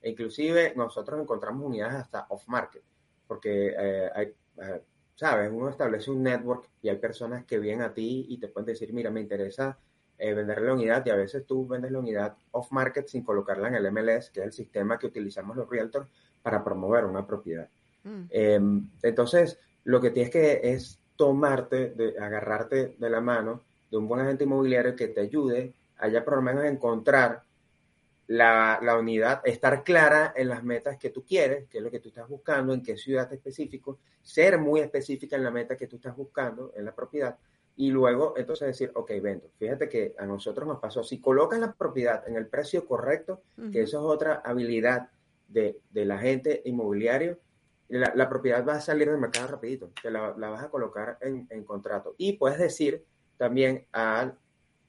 E 0.00 0.10
inclusive 0.10 0.72
nosotros 0.76 1.20
encontramos 1.20 1.64
unidades 1.64 1.96
hasta 1.96 2.26
off-market, 2.28 2.82
porque 3.26 3.74
eh, 3.78 4.10
hay, 4.14 4.34
eh, 4.62 4.82
sabes, 5.14 5.50
uno 5.52 5.70
establece 5.70 6.10
un 6.10 6.22
network 6.22 6.68
y 6.82 6.88
hay 6.88 6.96
personas 6.96 7.44
que 7.44 7.58
vienen 7.58 7.82
a 7.82 7.92
ti 7.92 8.26
y 8.28 8.38
te 8.38 8.48
pueden 8.48 8.66
decir, 8.66 8.92
mira, 8.92 9.10
me 9.10 9.20
interesa 9.20 9.78
eh, 10.18 10.32
vender 10.32 10.62
la 10.62 10.72
unidad 10.72 11.04
y 11.04 11.10
a 11.10 11.16
veces 11.16 11.44
tú 11.46 11.66
vendes 11.66 11.90
la 11.90 11.98
unidad 11.98 12.36
off-market 12.52 13.06
sin 13.06 13.22
colocarla 13.22 13.68
en 13.68 13.74
el 13.74 13.92
MLS, 13.92 14.30
que 14.30 14.40
es 14.40 14.46
el 14.46 14.52
sistema 14.52 14.98
que 14.98 15.06
utilizamos 15.06 15.56
los 15.56 15.68
realtors 15.68 16.08
para 16.42 16.64
promover 16.64 17.04
una 17.04 17.26
propiedad. 17.26 17.68
Mm. 18.04 18.22
Em, 18.30 18.90
entonces, 19.02 19.58
lo 19.84 20.00
que 20.00 20.10
tienes 20.10 20.32
que 20.32 20.60
es 20.62 20.98
tomarte, 21.16 21.90
de, 21.90 22.18
agarrarte 22.18 22.96
de 22.98 23.10
la 23.10 23.20
mano 23.20 23.62
de 23.90 23.96
un 23.96 24.08
buen 24.08 24.20
agente 24.20 24.44
inmobiliario 24.44 24.96
que 24.96 25.08
te 25.08 25.20
ayude 25.20 25.74
a 25.98 26.08
ya 26.08 26.24
por 26.24 26.36
lo 26.36 26.42
menos 26.42 26.64
encontrar 26.64 27.42
la, 28.28 28.78
la, 28.82 28.98
unidad, 28.98 29.40
estar 29.44 29.84
clara 29.84 30.32
en 30.36 30.48
las 30.48 30.64
metas 30.64 30.96
que 30.98 31.10
tú 31.10 31.24
quieres, 31.24 31.68
que 31.68 31.78
es 31.78 31.84
lo 31.84 31.90
que 31.90 32.00
tú 32.00 32.08
estás 32.08 32.28
buscando, 32.28 32.72
en 32.72 32.82
qué 32.82 32.96
ciudad 32.96 33.32
específico, 33.32 33.98
ser 34.22 34.58
muy 34.58 34.80
específica 34.80 35.36
en 35.36 35.44
la 35.44 35.50
meta 35.50 35.76
que 35.76 35.86
tú 35.86 35.96
estás 35.96 36.16
buscando 36.16 36.72
en 36.74 36.84
la 36.84 36.94
propiedad 36.94 37.36
y 37.76 37.90
luego 37.90 38.34
entonces 38.36 38.68
decir, 38.68 38.90
ok, 38.94 39.12
vendo. 39.22 39.50
Fíjate 39.58 39.88
que 39.88 40.14
a 40.18 40.24
nosotros 40.24 40.66
nos 40.66 40.80
pasó, 40.80 41.04
si 41.04 41.20
colocas 41.20 41.60
la 41.60 41.72
propiedad 41.72 42.26
en 42.26 42.36
el 42.36 42.46
precio 42.46 42.86
correcto, 42.86 43.42
que 43.70 43.82
eso 43.82 43.98
es 43.98 44.04
otra 44.04 44.42
habilidad 44.44 45.10
de, 45.48 45.78
del 45.90 46.10
agente 46.10 46.62
inmobiliario, 46.64 47.38
la, 47.88 48.12
la, 48.16 48.28
propiedad 48.28 48.66
va 48.66 48.74
a 48.74 48.80
salir 48.80 49.08
del 49.08 49.20
mercado 49.20 49.46
rapidito, 49.46 49.92
te 50.02 50.10
la, 50.10 50.34
la 50.36 50.48
vas 50.48 50.64
a 50.64 50.70
colocar 50.70 51.18
en, 51.20 51.46
en, 51.50 51.64
contrato. 51.64 52.14
Y 52.18 52.32
puedes 52.32 52.58
decir 52.58 53.04
también 53.36 53.86
al 53.92 54.36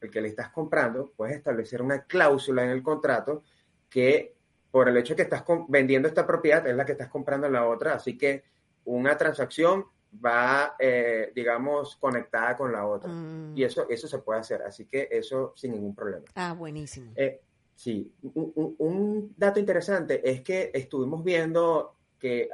el 0.02 0.10
que 0.10 0.22
le 0.22 0.30
estás 0.30 0.50
comprando, 0.50 1.12
puedes 1.16 1.36
establecer 1.36 1.82
una 1.82 2.04
cláusula 2.04 2.64
en 2.64 2.70
el 2.70 2.82
contrato 2.82 3.44
que 3.90 4.36
por 4.72 4.90
el 4.90 4.98
hecho 4.98 5.14
de 5.14 5.18
que 5.18 5.22
estás 5.24 5.44
vendiendo 5.68 6.08
esta 6.08 6.26
propiedad 6.26 6.66
es 6.68 6.76
la 6.76 6.86
que 6.86 6.94
estás 6.94 7.10
comprando 7.10 7.48
en 7.48 7.54
la 7.54 7.68
otra, 7.68 7.96
así 7.96 8.18
que 8.18 8.44
una 8.86 9.18
transacción 9.18 9.86
va, 10.14 10.76
eh, 10.80 11.32
digamos, 11.36 11.96
conectada 11.98 12.56
con 12.56 12.72
la 12.72 12.86
otra. 12.86 13.10
Mm. 13.10 13.58
Y 13.58 13.64
eso, 13.64 13.88
eso 13.90 14.08
se 14.08 14.20
puede 14.20 14.40
hacer, 14.40 14.62
así 14.62 14.86
que 14.86 15.08
eso 15.12 15.54
sin 15.56 15.72
ningún 15.74 15.96
problema. 15.96 16.26
Ah, 16.36 16.54
buenísimo. 16.54 17.12
Eh, 17.16 17.42
sí, 17.76 18.12
un, 18.22 18.76
un, 18.78 19.34
dato 19.38 19.60
interesante 19.60 20.28
es 20.30 20.42
que 20.42 20.72
estuvimos 20.74 21.24
viendo 21.24 21.96
que 22.20 22.50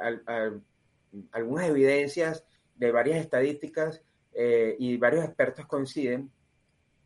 algunas 1.32 1.68
evidencias 1.68 2.44
de 2.76 2.92
varias 2.92 3.20
estadísticas 3.20 4.02
eh, 4.34 4.76
y 4.78 4.96
varios 4.96 5.24
expertos 5.24 5.66
coinciden 5.66 6.30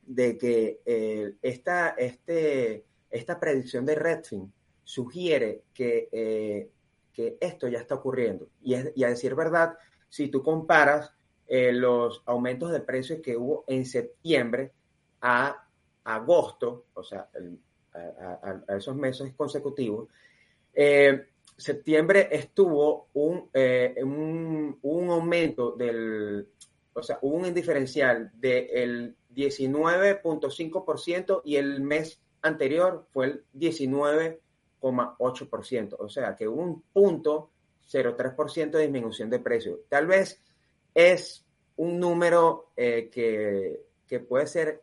de 0.03 0.39
que 0.39 1.37
esta, 1.43 1.91
este, 1.91 2.85
esta 3.11 3.39
predicción 3.39 3.85
de 3.85 3.95
Redfin 3.95 4.51
sugiere 4.83 5.65
que, 5.75 6.09
que 7.13 7.37
esto 7.39 7.69
ya 7.69 7.79
está 7.79 7.97
ocurriendo. 7.97 8.49
Y, 8.63 8.75
y, 8.95 9.05
a 9.05 9.11
decir 9.11 9.35
verdad, 9.35 9.77
si 10.09 10.29
tú 10.29 10.43
comparas 10.43 11.13
eh, 11.47 11.73
los 11.73 12.23
aumentos 12.27 12.71
de 12.71 12.81
precios 12.81 13.21
que 13.21 13.37
hubo 13.37 13.65
en 13.67 13.87
septiembre 13.87 14.73
a 15.21 15.67
agosto, 16.05 16.87
o 16.95 17.03
sea, 17.03 17.29
a, 17.95 18.77
esos 18.77 18.97
meses 18.97 19.33
consecutivos, 19.35 20.09
septiembre 21.57 22.29
estuvo 22.31 23.09
un, 23.15 23.51
un, 23.53 24.79
un, 24.81 25.11
aumento 25.11 25.73
del, 25.73 26.47
o 26.93 27.03
sea, 27.03 27.19
hubo 27.23 27.37
un 27.37 27.53
diferencial 27.53 28.31
del 28.35 29.17
19.5% 29.35 31.43
y 31.45 31.57
el 31.57 31.81
mes 31.81 32.21
anterior 32.43 33.07
fue 33.13 33.27
el 33.27 33.45
19,8%. 33.55 35.97
O 35.99 36.09
sea 36.09 36.35
que 36.35 36.49
hubo 36.49 36.63
un 36.63 36.83
punto 36.93 37.51
0,3% 37.91 38.71
de 38.71 38.83
disminución 38.83 39.31
de 39.31 39.39
precio. 39.39 39.81
Tal 39.89 40.07
vez 40.07 40.43
es 40.95 41.47
un 41.77 41.99
número 41.99 42.73
eh, 42.77 43.09
que, 43.11 43.81
que 44.07 44.21
puede 44.21 44.47
ser 44.47 44.83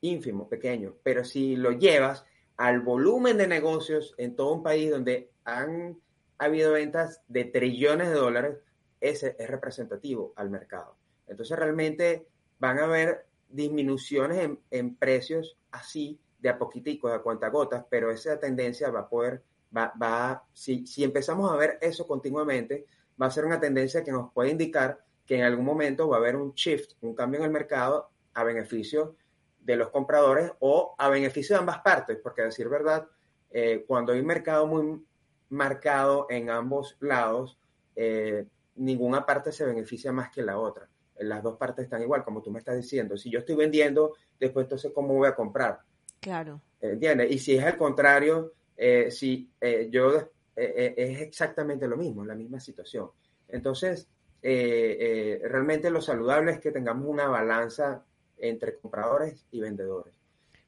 ínfimo, 0.00 0.48
pequeño, 0.48 0.94
pero 1.02 1.24
si 1.24 1.56
lo 1.56 1.72
llevas 1.72 2.24
al 2.56 2.80
volumen 2.80 3.36
de 3.36 3.46
negocios 3.46 4.14
en 4.16 4.36
todo 4.36 4.52
un 4.52 4.62
país 4.62 4.90
donde 4.90 5.30
han 5.44 5.98
habido 6.38 6.72
ventas 6.72 7.20
de 7.28 7.44
trillones 7.44 8.08
de 8.08 8.14
dólares, 8.14 8.58
ese 9.00 9.36
es 9.38 9.48
representativo 9.48 10.32
al 10.36 10.50
mercado. 10.50 10.96
Entonces 11.26 11.58
realmente 11.58 12.26
van 12.58 12.78
a 12.78 12.84
haber 12.84 13.26
disminuciones 13.48 14.50
en, 14.70 14.96
precios 14.96 15.56
así, 15.70 16.18
de 16.38 16.48
a 16.48 16.58
poquitico, 16.58 17.08
de 17.08 17.16
a 17.16 17.22
cuentagotas, 17.22 17.84
pero 17.88 18.10
esa 18.10 18.38
tendencia 18.38 18.90
va 18.90 19.00
a 19.00 19.08
poder, 19.08 19.42
va, 19.76 19.92
va 20.00 20.44
si, 20.52 20.86
si 20.86 21.04
empezamos 21.04 21.50
a 21.50 21.56
ver 21.56 21.78
eso 21.80 22.06
continuamente, 22.06 22.86
va 23.20 23.26
a 23.26 23.30
ser 23.30 23.44
una 23.44 23.60
tendencia 23.60 24.02
que 24.02 24.12
nos 24.12 24.32
puede 24.32 24.50
indicar 24.50 25.04
que 25.26 25.36
en 25.36 25.42
algún 25.42 25.64
momento 25.64 26.08
va 26.08 26.16
a 26.16 26.20
haber 26.20 26.36
un 26.36 26.52
shift, 26.54 26.92
un 27.02 27.14
cambio 27.14 27.40
en 27.40 27.46
el 27.46 27.52
mercado 27.52 28.10
a 28.34 28.44
beneficio 28.44 29.16
de 29.60 29.76
los 29.76 29.90
compradores 29.90 30.52
o 30.60 30.94
a 30.96 31.08
beneficio 31.08 31.56
de 31.56 31.60
ambas 31.60 31.80
partes, 31.80 32.18
porque 32.22 32.42
a 32.42 32.46
decir 32.46 32.68
verdad, 32.68 33.06
eh, 33.50 33.84
cuando 33.86 34.12
hay 34.12 34.20
un 34.20 34.26
mercado 34.26 34.66
muy 34.66 35.04
marcado 35.50 36.26
en 36.30 36.48
ambos 36.48 36.96
lados, 37.00 37.58
eh, 37.96 38.46
ninguna 38.76 39.26
parte 39.26 39.52
se 39.52 39.66
beneficia 39.66 40.12
más 40.12 40.30
que 40.30 40.42
la 40.42 40.58
otra 40.58 40.88
las 41.20 41.42
dos 41.42 41.56
partes 41.56 41.84
están 41.84 42.02
igual, 42.02 42.24
como 42.24 42.42
tú 42.42 42.50
me 42.50 42.58
estás 42.58 42.76
diciendo. 42.76 43.16
Si 43.16 43.30
yo 43.30 43.40
estoy 43.40 43.56
vendiendo, 43.56 44.14
después 44.38 44.64
entonces, 44.64 44.92
¿cómo 44.94 45.14
voy 45.14 45.28
a 45.28 45.34
comprar? 45.34 45.80
Claro. 46.20 46.60
¿Entiendes? 46.80 47.30
Y 47.30 47.38
si 47.38 47.56
es 47.56 47.64
al 47.64 47.76
contrario, 47.76 48.52
eh, 48.80 49.10
si 49.10 49.50
eh, 49.60 49.88
yo 49.90 50.30
eh, 50.54 50.94
es 50.96 51.20
exactamente 51.20 51.88
lo 51.88 51.96
mismo, 51.96 52.24
la 52.24 52.36
misma 52.36 52.60
situación. 52.60 53.10
Entonces, 53.48 54.08
realmente 54.40 55.90
lo 55.90 56.00
saludable 56.00 56.52
es 56.52 56.60
que 56.60 56.70
tengamos 56.70 57.08
una 57.08 57.26
balanza 57.26 58.04
entre 58.36 58.76
compradores 58.76 59.44
y 59.50 59.60
vendedores. 59.60 60.14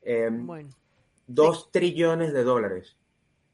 Em, 0.03 0.45
bueno. 0.45 0.71
Dos 1.25 1.71
trillones 1.71 2.33
de 2.33 2.43
dólares, 2.43 2.97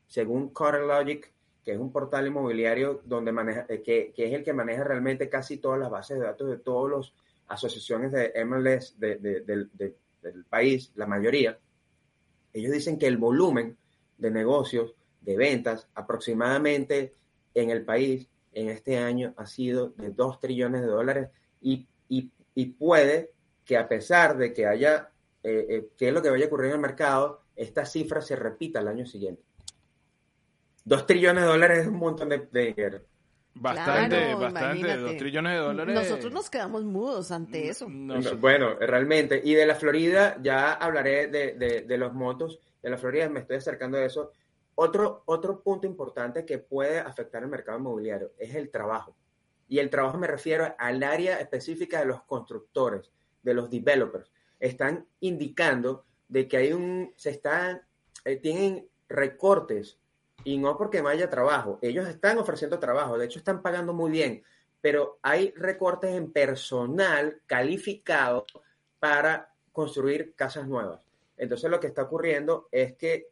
según 0.06 0.52
Logic 0.56 1.30
que 1.62 1.72
es 1.72 1.78
un 1.78 1.90
portal 1.90 2.28
inmobiliario 2.28 3.02
donde 3.04 3.32
maneja, 3.32 3.66
que, 3.66 4.12
que, 4.14 4.26
es 4.28 4.32
el 4.32 4.44
que 4.44 4.52
maneja 4.52 4.84
realmente 4.84 5.28
casi 5.28 5.56
todas 5.56 5.80
las 5.80 5.90
bases 5.90 6.16
de 6.16 6.24
datos 6.24 6.48
de 6.48 6.58
todas 6.58 6.96
las 6.96 7.12
asociaciones 7.48 8.12
de 8.12 8.32
MLS 8.44 8.98
de, 9.00 9.16
de, 9.16 9.94
del 10.22 10.44
país, 10.44 10.92
la 10.94 11.08
mayoría. 11.08 11.58
Ellos 12.52 12.72
dicen 12.72 12.98
que 13.00 13.08
el 13.08 13.16
volumen 13.16 13.76
de 14.18 14.30
negocios, 14.30 14.94
de 15.20 15.36
ventas, 15.36 15.88
aproximadamente 15.94 17.14
en 17.54 17.70
el 17.70 17.84
país 17.84 18.28
en 18.52 18.70
este 18.70 18.98
año 18.98 19.34
ha 19.36 19.46
sido 19.46 19.90
de 19.96 20.10
2 20.10 20.40
trillones 20.40 20.80
de 20.80 20.86
dólares 20.86 21.28
y, 21.60 21.86
y, 22.08 22.30
puede 22.78 23.32
que 23.66 23.76
a 23.76 23.86
pesar 23.86 24.38
de 24.38 24.54
que 24.54 24.66
haya, 24.66 25.10
eh, 25.42 25.66
eh, 25.68 25.88
que 25.96 26.08
es 26.08 26.14
lo 26.14 26.22
que 26.22 26.30
vaya 26.30 26.44
a 26.44 26.46
ocurrir 26.46 26.68
en 26.68 26.76
el 26.76 26.80
mercado, 26.80 27.42
esta 27.54 27.84
cifra 27.84 28.22
se 28.22 28.34
repita 28.34 28.80
el 28.80 28.88
año 28.88 29.04
siguiente. 29.04 29.42
Dos 30.84 31.04
trillones 31.04 31.42
de 31.42 31.48
dólares 31.50 31.78
es 31.80 31.86
un 31.88 31.98
montón 31.98 32.30
de, 32.30 32.48
dinero. 32.50 33.00
Bastante, 33.58 34.34
bastante, 34.34 34.96
dos 34.98 35.16
trillones 35.16 35.52
de 35.52 35.58
dólares. 35.58 35.94
Nosotros 35.94 36.32
nos 36.32 36.50
quedamos 36.50 36.84
mudos 36.84 37.30
ante 37.30 37.68
eso. 37.68 37.88
bueno, 38.38 38.74
realmente. 38.74 39.40
Y 39.42 39.54
de 39.54 39.66
la 39.66 39.74
Florida, 39.74 40.36
ya 40.42 40.74
hablaré 40.74 41.28
de, 41.28 41.82
de, 41.86 41.98
los 41.98 42.12
montos. 42.12 42.60
De 42.82 42.90
la 42.90 42.98
Florida 42.98 43.28
me 43.28 43.40
estoy 43.40 43.56
acercando 43.56 43.96
a 43.96 44.04
eso. 44.04 44.32
Otro, 44.74 45.22
otro 45.24 45.62
punto 45.62 45.86
importante 45.86 46.44
que 46.44 46.58
puede 46.58 46.98
afectar 46.98 47.42
el 47.42 47.48
mercado 47.48 47.78
inmobiliario 47.78 48.32
es 48.38 48.54
el 48.54 48.70
trabajo. 48.70 49.16
Y 49.68 49.78
el 49.78 49.88
trabajo 49.88 50.18
me 50.18 50.26
refiero 50.26 50.74
al 50.78 51.02
área 51.02 51.40
específica 51.40 52.00
de 52.00 52.06
los 52.06 52.22
constructores, 52.24 53.10
de 53.42 53.54
los 53.54 53.70
developers. 53.70 54.30
Están 54.60 55.06
indicando 55.20 56.04
de 56.28 56.46
que 56.46 56.58
hay 56.58 56.72
un, 56.72 57.12
se 57.16 57.30
están, 57.30 57.80
eh, 58.24 58.36
tienen 58.36 58.86
recortes 59.08 59.98
y 60.46 60.58
no 60.58 60.76
porque 60.76 61.02
no 61.02 61.08
haya 61.08 61.28
trabajo. 61.28 61.80
Ellos 61.82 62.06
están 62.06 62.38
ofreciendo 62.38 62.78
trabajo, 62.78 63.18
de 63.18 63.26
hecho 63.26 63.40
están 63.40 63.62
pagando 63.62 63.92
muy 63.92 64.12
bien, 64.12 64.44
pero 64.80 65.18
hay 65.20 65.52
recortes 65.56 66.14
en 66.14 66.32
personal 66.32 67.40
calificado 67.46 68.46
para 69.00 69.52
construir 69.72 70.34
casas 70.36 70.68
nuevas. 70.68 71.04
Entonces 71.36 71.68
lo 71.68 71.80
que 71.80 71.88
está 71.88 72.02
ocurriendo 72.02 72.68
es 72.70 72.94
que 72.94 73.26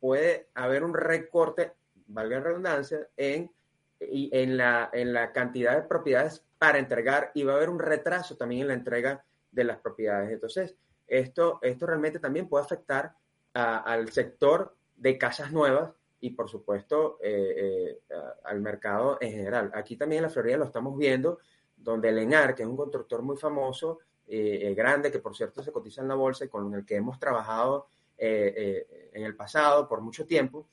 puede 0.00 0.48
haber 0.52 0.84
un 0.84 0.92
recorte, 0.92 1.72
valga 2.08 2.36
la 2.36 2.44
redundancia, 2.44 3.08
en, 3.16 3.50
en, 3.98 4.58
la, 4.58 4.90
en 4.92 5.14
la 5.14 5.32
cantidad 5.32 5.76
de 5.76 5.88
propiedades 5.88 6.44
para 6.58 6.78
entregar 6.78 7.30
y 7.32 7.42
va 7.44 7.54
a 7.54 7.56
haber 7.56 7.70
un 7.70 7.78
retraso 7.78 8.36
también 8.36 8.62
en 8.62 8.68
la 8.68 8.74
entrega 8.74 9.24
de 9.50 9.64
las 9.64 9.78
propiedades. 9.78 10.30
Entonces, 10.30 10.76
esto, 11.06 11.58
esto 11.62 11.86
realmente 11.86 12.18
también 12.18 12.50
puede 12.50 12.66
afectar 12.66 13.14
al 13.54 14.12
sector 14.12 14.76
de 14.96 15.16
casas 15.16 15.52
nuevas 15.52 15.92
y 16.20 16.30
por 16.30 16.48
supuesto 16.48 17.18
eh, 17.22 17.98
eh, 18.08 18.14
al 18.44 18.60
mercado 18.60 19.18
en 19.20 19.32
general. 19.32 19.70
Aquí 19.74 19.96
también 19.96 20.18
en 20.18 20.24
la 20.24 20.30
Florida 20.30 20.58
lo 20.58 20.66
estamos 20.66 20.96
viendo 20.96 21.38
donde 21.76 22.12
Lenar, 22.12 22.54
que 22.54 22.62
es 22.62 22.68
un 22.68 22.76
constructor 22.76 23.22
muy 23.22 23.38
famoso, 23.38 24.00
eh, 24.26 24.74
grande, 24.76 25.10
que 25.10 25.18
por 25.18 25.34
cierto 25.34 25.62
se 25.62 25.72
cotiza 25.72 26.02
en 26.02 26.08
la 26.08 26.14
bolsa 26.14 26.44
y 26.44 26.48
con 26.48 26.72
el 26.74 26.84
que 26.84 26.96
hemos 26.96 27.18
trabajado 27.18 27.88
en 28.22 29.24
el 29.24 29.34
pasado 29.34 29.88
por 29.88 30.02
mucho 30.02 30.26
tiempo, 30.26 30.68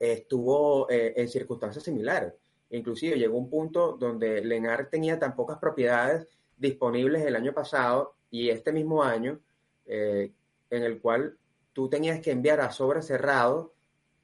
estuvo 0.00 0.90
en 0.90 1.28
circunstancias 1.28 1.84
similares. 1.84 2.34
Inclusive 2.70 3.16
llegó 3.16 3.38
un 3.38 3.48
punto 3.48 3.92
donde 3.92 4.44
Lenar 4.44 4.90
tenía 4.90 5.16
tan 5.16 5.36
pocas 5.36 5.58
propiedades 5.58 6.26
disponibles 6.56 7.24
el 7.24 7.36
año 7.36 7.54
pasado 7.54 8.16
y 8.32 8.50
este 8.50 8.72
mismo 8.72 9.04
año, 9.04 9.38
en 9.86 10.32
el 10.70 11.00
cual 11.00 11.38
tú 11.72 11.88
tenías 11.88 12.18
que 12.18 12.32
enviar 12.32 12.60
a 12.60 12.72
sobre 12.72 13.00
cerrado 13.00 13.72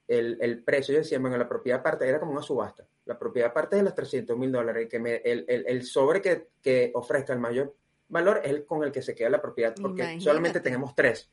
el, 0.08 0.38
el 0.40 0.62
precio. 0.62 0.94
Yo 0.94 1.00
decía, 1.00 1.18
bueno, 1.18 1.36
la 1.36 1.48
propiedad 1.48 1.82
parte 1.82 2.08
era 2.08 2.20
como 2.20 2.32
una 2.32 2.42
subasta. 2.42 2.86
La 3.04 3.18
propiedad 3.18 3.52
parte 3.52 3.76
de 3.76 3.82
los 3.82 3.94
300 3.94 4.36
mil 4.36 4.52
dólares. 4.52 4.88
Que 4.90 4.98
me, 4.98 5.16
el, 5.16 5.44
el, 5.48 5.64
el, 5.66 5.84
sobre 5.84 6.20
que, 6.20 6.48
que, 6.62 6.90
ofrezca 6.94 7.32
el 7.32 7.40
mayor 7.40 7.74
valor 8.08 8.40
es 8.44 8.50
el 8.50 8.64
con 8.64 8.84
el 8.84 8.92
que 8.92 9.02
se 9.02 9.14
queda 9.14 9.30
la 9.30 9.42
propiedad, 9.42 9.74
porque 9.80 10.02
Imagínate. 10.02 10.24
solamente 10.24 10.60
tenemos 10.60 10.94
tres. 10.94 11.30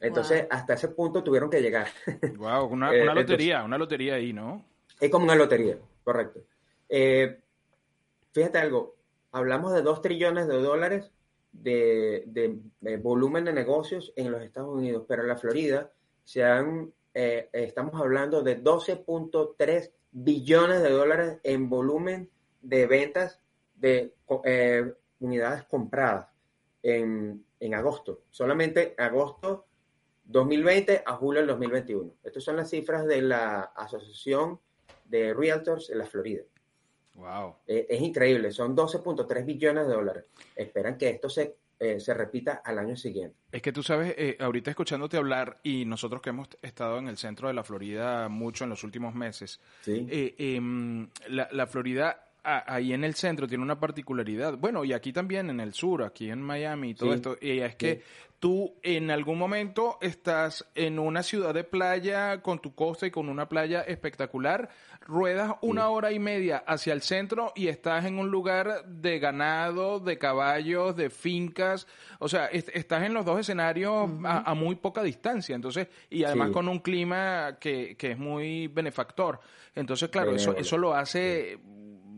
Entonces, 0.00 0.40
wow. 0.42 0.48
hasta 0.50 0.74
ese 0.74 0.88
punto 0.88 1.22
tuvieron 1.22 1.48
que 1.48 1.62
llegar. 1.62 1.86
Wow, 2.36 2.66
una, 2.66 2.88
una 2.88 2.92
eh, 2.92 3.04
lotería, 3.04 3.54
entonces, 3.54 3.66
una 3.66 3.78
lotería 3.78 4.14
ahí, 4.14 4.32
¿no? 4.32 4.64
Es 5.00 5.10
como 5.10 5.24
una 5.24 5.36
lotería, 5.36 5.78
correcto. 6.02 6.40
Eh, 6.88 7.40
fíjate 8.32 8.58
algo, 8.58 8.96
hablamos 9.30 9.72
de 9.72 9.82
2 9.82 10.02
trillones 10.02 10.48
de 10.48 10.58
dólares 10.58 11.10
de, 11.52 12.24
de, 12.26 12.58
de, 12.80 12.96
volumen 12.96 13.44
de 13.44 13.52
negocios 13.52 14.12
en 14.16 14.32
los 14.32 14.42
Estados 14.42 14.74
Unidos, 14.74 15.04
pero 15.06 15.22
en 15.22 15.28
la 15.28 15.36
Florida 15.36 15.90
se 16.24 16.44
han, 16.44 16.92
eh, 17.14 17.48
estamos 17.52 18.00
hablando 18.00 18.42
de 18.42 18.62
12.3 18.62 19.92
billones 20.12 20.82
de 20.82 20.90
dólares 20.90 21.38
en 21.42 21.68
volumen 21.68 22.30
de 22.60 22.86
ventas 22.86 23.40
de 23.74 24.14
eh, 24.44 24.94
unidades 25.20 25.64
compradas 25.64 26.28
en, 26.82 27.44
en, 27.58 27.74
agosto. 27.74 28.22
Solamente 28.30 28.94
agosto 28.98 29.66
2020 30.24 31.02
a 31.04 31.12
julio 31.14 31.40
del 31.40 31.48
2021. 31.48 32.14
Estas 32.22 32.44
son 32.44 32.56
las 32.56 32.70
cifras 32.70 33.06
de 33.06 33.22
la 33.22 33.60
Asociación 33.74 34.60
de 35.04 35.34
Realtors 35.34 35.90
en 35.90 35.98
la 35.98 36.06
Florida. 36.06 36.42
Wow. 37.14 37.56
Eh, 37.66 37.86
es 37.88 38.00
increíble, 38.00 38.50
son 38.52 38.76
12.3 38.76 39.44
billones 39.44 39.86
de 39.86 39.92
dólares. 39.92 40.24
Esperan 40.56 40.96
que 40.96 41.10
esto 41.10 41.28
se, 41.28 41.56
eh, 41.82 41.98
se 41.98 42.14
repita 42.14 42.62
al 42.64 42.78
año 42.78 42.94
siguiente. 42.94 43.36
Es 43.50 43.60
que 43.60 43.72
tú 43.72 43.82
sabes, 43.82 44.14
eh, 44.16 44.36
ahorita 44.38 44.70
escuchándote 44.70 45.16
hablar 45.16 45.58
y 45.64 45.84
nosotros 45.84 46.22
que 46.22 46.30
hemos 46.30 46.48
estado 46.62 46.98
en 46.98 47.08
el 47.08 47.16
centro 47.16 47.48
de 47.48 47.54
la 47.54 47.64
Florida 47.64 48.28
mucho 48.28 48.62
en 48.62 48.70
los 48.70 48.84
últimos 48.84 49.16
meses, 49.16 49.60
¿Sí? 49.80 50.06
Em, 50.08 51.08
la, 51.26 51.48
la 51.50 51.66
Florida 51.66 52.31
ahí 52.42 52.92
en 52.92 53.04
el 53.04 53.14
centro 53.14 53.46
tiene 53.46 53.62
una 53.62 53.78
particularidad. 53.78 54.56
Bueno, 54.56 54.84
y 54.84 54.92
aquí 54.92 55.12
también 55.12 55.50
en 55.50 55.60
el 55.60 55.72
sur, 55.72 56.02
aquí 56.02 56.30
en 56.30 56.42
Miami 56.42 56.90
y 56.90 56.94
todo 56.94 57.10
sí, 57.10 57.16
esto, 57.16 57.36
y 57.40 57.60
es 57.60 57.76
que 57.76 57.96
sí. 57.96 58.02
tú 58.38 58.74
en 58.82 59.10
algún 59.10 59.38
momento 59.38 59.98
estás 60.00 60.66
en 60.74 60.98
una 60.98 61.22
ciudad 61.22 61.54
de 61.54 61.64
playa 61.64 62.42
con 62.42 62.58
tu 62.60 62.74
costa 62.74 63.06
y 63.06 63.10
con 63.10 63.28
una 63.28 63.48
playa 63.48 63.82
espectacular, 63.82 64.70
ruedas 65.06 65.54
una 65.62 65.88
hora 65.88 66.12
y 66.12 66.18
media 66.18 66.64
hacia 66.66 66.92
el 66.92 67.02
centro 67.02 67.52
y 67.54 67.68
estás 67.68 68.04
en 68.04 68.18
un 68.18 68.30
lugar 68.30 68.84
de 68.86 69.18
ganado, 69.18 70.00
de 70.00 70.18
caballos, 70.18 70.96
de 70.96 71.10
fincas, 71.10 71.86
o 72.18 72.28
sea, 72.28 72.46
est 72.46 72.68
estás 72.74 73.04
en 73.04 73.14
los 73.14 73.24
dos 73.24 73.38
escenarios 73.40 74.08
uh 74.08 74.12
-huh. 74.12 74.26
a, 74.26 74.50
a, 74.50 74.54
muy 74.54 74.76
poca 74.76 75.02
distancia, 75.02 75.54
entonces, 75.54 75.88
y 76.10 76.24
además 76.24 76.50
con 76.50 76.68
un 76.68 76.80
clima 76.80 77.58
que, 77.60 77.96
que, 77.96 78.12
es 78.12 78.18
muy 78.18 78.66
benefactor. 78.68 79.40
Entonces, 79.74 80.10
claro, 80.10 80.34
eso, 80.34 80.54
eso 80.56 80.76
lo 80.76 80.94
hace 80.94 81.58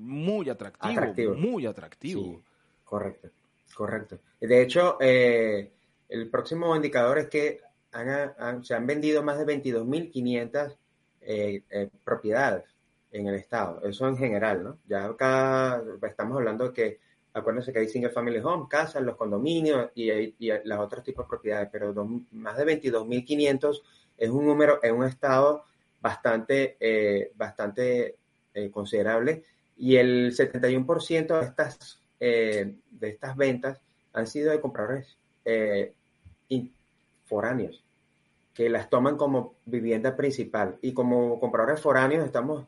muy 0.04 0.48
atractivo, 0.50 0.92
atractivo. 0.92 1.34
muy 1.34 1.66
atractivo. 1.66 2.22
Sí, 2.22 2.42
correcto, 2.84 3.28
correcto. 3.74 4.18
De 4.40 4.62
hecho, 4.62 4.98
eh, 5.00 5.72
el 6.08 6.28
próximo 6.28 6.76
indicador 6.76 7.18
es 7.18 7.28
que 7.28 7.60
han, 7.92 8.32
han, 8.38 8.64
se 8.64 8.74
han 8.74 8.86
vendido 8.86 9.22
más 9.22 9.38
de 9.38 9.46
22.500 9.46 10.76
eh, 11.22 11.62
eh, 11.70 11.88
propiedades 12.04 12.64
en 13.10 13.26
el 13.28 13.36
estado. 13.36 13.82
Eso 13.84 14.06
en 14.06 14.16
general, 14.16 14.62
¿no? 14.62 14.78
Ya 14.86 15.06
acá 15.06 15.82
estamos 16.02 16.36
hablando 16.36 16.68
de 16.68 16.72
que, 16.72 17.00
acuérdense 17.32 17.72
que 17.72 17.78
hay 17.78 17.88
single 17.88 18.10
family 18.10 18.38
home, 18.38 18.66
casas, 18.68 19.02
los 19.02 19.16
condominios 19.16 19.90
y, 19.94 20.10
y, 20.10 20.34
y 20.38 20.50
las 20.64 20.80
otros 20.80 21.02
tipos 21.02 21.24
de 21.24 21.30
propiedades, 21.30 21.68
pero 21.72 21.92
dos, 21.92 22.08
más 22.32 22.56
de 22.58 22.66
22.500 22.80 23.80
es 24.18 24.30
un 24.30 24.46
número 24.46 24.80
en 24.82 24.94
un 24.96 25.04
estado 25.04 25.64
bastante, 26.00 26.76
eh, 26.78 27.32
bastante 27.34 28.16
considerable 28.70 29.42
y 29.76 29.96
el 29.96 30.32
71% 30.32 31.40
de 31.40 31.46
estas, 31.46 32.00
eh, 32.20 32.74
de 32.90 33.08
estas 33.08 33.36
ventas 33.36 33.80
han 34.12 34.26
sido 34.26 34.50
de 34.52 34.60
compradores 34.60 35.16
eh, 35.44 35.92
foráneos, 37.24 37.82
que 38.52 38.68
las 38.70 38.88
toman 38.88 39.16
como 39.16 39.54
vivienda 39.64 40.16
principal. 40.16 40.78
Y 40.82 40.92
como 40.92 41.40
compradores 41.40 41.80
foráneos 41.80 42.24
estamos 42.24 42.66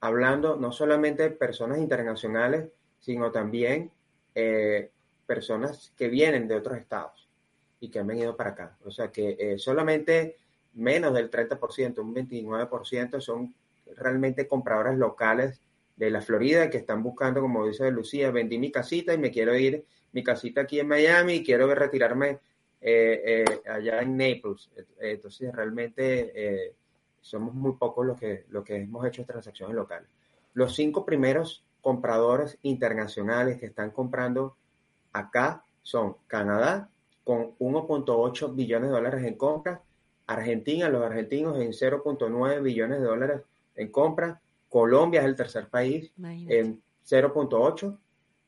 hablando 0.00 0.56
no 0.56 0.70
solamente 0.70 1.24
de 1.24 1.30
personas 1.30 1.78
internacionales, 1.78 2.68
sino 3.00 3.32
también 3.32 3.90
eh, 4.34 4.90
personas 5.26 5.92
que 5.96 6.08
vienen 6.08 6.46
de 6.46 6.56
otros 6.56 6.78
estados 6.78 7.28
y 7.80 7.88
que 7.88 7.98
han 7.98 8.06
venido 8.06 8.36
para 8.36 8.50
acá. 8.50 8.76
O 8.84 8.90
sea 8.90 9.10
que 9.10 9.36
eh, 9.38 9.58
solamente 9.58 10.36
menos 10.74 11.14
del 11.14 11.30
30%, 11.30 11.98
un 11.98 12.14
29% 12.14 13.20
son 13.20 13.54
realmente 13.96 14.46
compradores 14.46 14.98
locales 14.98 15.60
de 15.96 16.10
la 16.10 16.20
Florida 16.20 16.70
que 16.70 16.78
están 16.78 17.02
buscando, 17.02 17.40
como 17.40 17.66
dice 17.66 17.90
Lucía, 17.90 18.30
vendí 18.30 18.58
mi 18.58 18.70
casita 18.70 19.14
y 19.14 19.18
me 19.18 19.30
quiero 19.30 19.56
ir, 19.56 19.84
mi 20.12 20.22
casita 20.22 20.62
aquí 20.62 20.80
en 20.80 20.88
Miami 20.88 21.34
y 21.34 21.44
quiero 21.44 21.72
retirarme 21.74 22.40
eh, 22.80 23.44
eh, 23.46 23.62
allá 23.68 24.02
en 24.02 24.16
Naples. 24.16 24.70
Entonces, 24.98 25.52
realmente 25.54 26.32
eh, 26.34 26.74
somos 27.20 27.54
muy 27.54 27.72
pocos 27.72 28.04
los 28.06 28.18
que, 28.18 28.44
los 28.50 28.64
que 28.64 28.76
hemos 28.76 29.06
hecho 29.06 29.24
transacciones 29.24 29.74
locales. 29.74 30.08
Los 30.52 30.74
cinco 30.74 31.04
primeros 31.04 31.64
compradores 31.80 32.58
internacionales 32.62 33.58
que 33.58 33.66
están 33.66 33.90
comprando 33.90 34.56
acá 35.12 35.64
son 35.82 36.16
Canadá, 36.26 36.90
con 37.24 37.56
1.8 37.58 38.54
billones 38.54 38.90
de 38.90 38.96
dólares 38.96 39.24
en 39.24 39.36
compra, 39.36 39.82
Argentina, 40.26 40.88
los 40.88 41.02
argentinos 41.02 41.58
en 41.58 41.72
0.9 41.72 42.62
billones 42.62 43.00
de 43.00 43.04
dólares 43.04 43.42
en 43.76 43.90
compra, 43.90 44.40
Colombia 44.74 45.20
es 45.20 45.26
el 45.26 45.36
tercer 45.36 45.68
país 45.68 46.12
Imagínate. 46.18 46.58
en 46.58 46.82
0.8, 47.06 47.96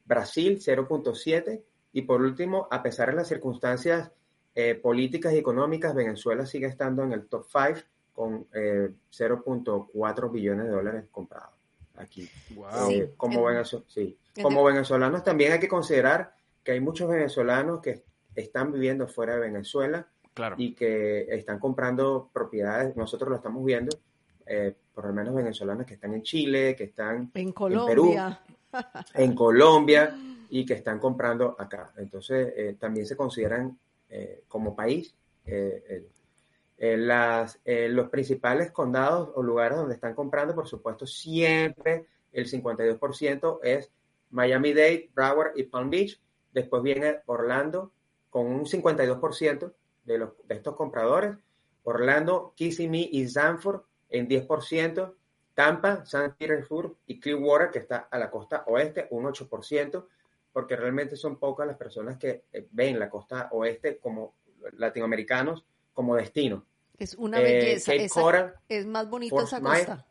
Brasil 0.05 0.59
0.7 0.59 1.63
y 1.93 2.03
por 2.03 2.21
último, 2.21 2.67
a 2.69 2.83
pesar 2.83 3.11
de 3.11 3.15
las 3.15 3.29
circunstancias 3.29 4.11
eh, 4.53 4.75
políticas 4.75 5.33
y 5.35 5.39
económicas, 5.39 5.95
Venezuela 5.95 6.45
sigue 6.45 6.67
estando 6.67 7.05
en 7.05 7.13
el 7.13 7.29
top 7.29 7.47
5 7.49 7.81
con 8.13 8.49
eh, 8.53 8.91
0.4 9.09 10.33
billones 10.33 10.67
de 10.67 10.73
dólares 10.73 11.05
comprados 11.13 11.55
aquí. 11.95 12.29
Wow. 12.57 12.91
Eh, 12.91 13.15
como, 13.17 13.45
venezol 13.45 13.85
sí. 13.87 14.19
como 14.43 14.65
venezolanos 14.65 15.23
también 15.23 15.53
hay 15.53 15.61
que 15.61 15.69
considerar 15.69 16.35
que 16.65 16.73
hay 16.73 16.81
muchos 16.81 17.09
venezolanos 17.09 17.81
que 17.81 18.03
están 18.35 18.73
viviendo 18.73 19.07
fuera 19.07 19.35
de 19.35 19.43
Venezuela 19.43 20.09
claro. 20.35 20.57
y 20.59 20.75
que 20.75 21.29
están 21.29 21.61
comprando 21.61 22.31
propiedades, 22.33 22.97
nosotros 22.97 23.31
lo 23.31 23.37
estamos 23.37 23.65
viendo, 23.65 23.97
eh, 24.45 24.75
por 24.97 25.05
lo 25.05 25.13
menos 25.13 25.35
venezolanos 25.35 25.85
que 25.85 25.93
están 25.93 26.15
en 26.15 26.23
Chile, 26.23 26.75
que 26.75 26.85
están 26.85 27.31
en, 27.35 27.53
Colombia. 27.53 27.83
en 27.83 27.87
Perú, 27.87 28.15
en 29.15 29.35
Colombia 29.35 30.17
y 30.49 30.65
que 30.65 30.73
están 30.73 30.99
comprando 30.99 31.55
acá. 31.59 31.93
Entonces, 31.99 32.55
eh, 32.57 32.77
también 32.81 33.05
se 33.05 33.15
consideran 33.15 33.79
eh, 34.09 34.45
como 34.49 34.75
país 34.75 35.15
eh, 35.45 36.09
eh, 36.79 36.97
las, 36.97 37.61
los 37.67 38.09
principales 38.09 38.71
condados 38.71 39.29
o 39.35 39.43
lugares 39.43 39.77
donde 39.77 39.97
están 39.97 40.15
comprando, 40.15 40.55
por 40.55 40.67
supuesto, 40.67 41.07
siempre 41.07 42.07
el 42.33 42.51
52% 42.51 43.61
es 43.65 43.91
Miami-Dade, 44.31 45.11
Broward 45.15 45.53
y 45.57 45.65
Palm 45.65 45.91
Beach. 45.91 46.19
Después 46.55 46.83
viene 46.83 47.19
Orlando 47.27 47.93
con 48.31 48.47
un 48.47 48.65
52% 48.65 49.73
de, 50.05 50.19
los, 50.19 50.31
de 50.49 50.55
estos 50.55 50.75
compradores. 50.75 51.37
Orlando, 51.85 52.55
Kissimmee 52.57 53.11
y 53.13 53.29
Sanford 53.29 53.83
en 54.17 54.29
10%, 54.29 55.15
Tampa, 55.55 56.05
San 56.05 56.35
Petersburg 56.37 56.97
y 57.07 57.19
Clearwater, 57.19 57.71
que 57.71 57.79
está 57.79 58.09
a 58.11 58.19
la 58.19 58.31
costa 58.31 58.65
oeste, 58.67 59.07
un 59.11 59.25
8%, 59.25 60.07
porque 60.53 60.77
realmente 60.77 61.17
son 61.17 61.39
pocas 61.39 61.67
las 61.67 61.77
personas 61.77 62.19
que 62.19 62.45
eh, 62.53 62.67
ven 62.71 62.99
la 62.99 63.11
costa 63.11 63.49
oeste 63.53 63.99
como 63.99 64.35
latinoamericanos 64.77 65.65
como 65.93 66.17
destino. 66.17 66.65
Es 66.99 67.15
una 67.15 67.41
belleza. 67.41 67.95
Eh, 67.95 68.05
esa, 68.05 68.21
Coral, 68.21 68.55
es 68.69 68.87
más 68.87 69.09
bonita 69.09 69.43
esa 69.43 69.61
costa. 69.61 70.06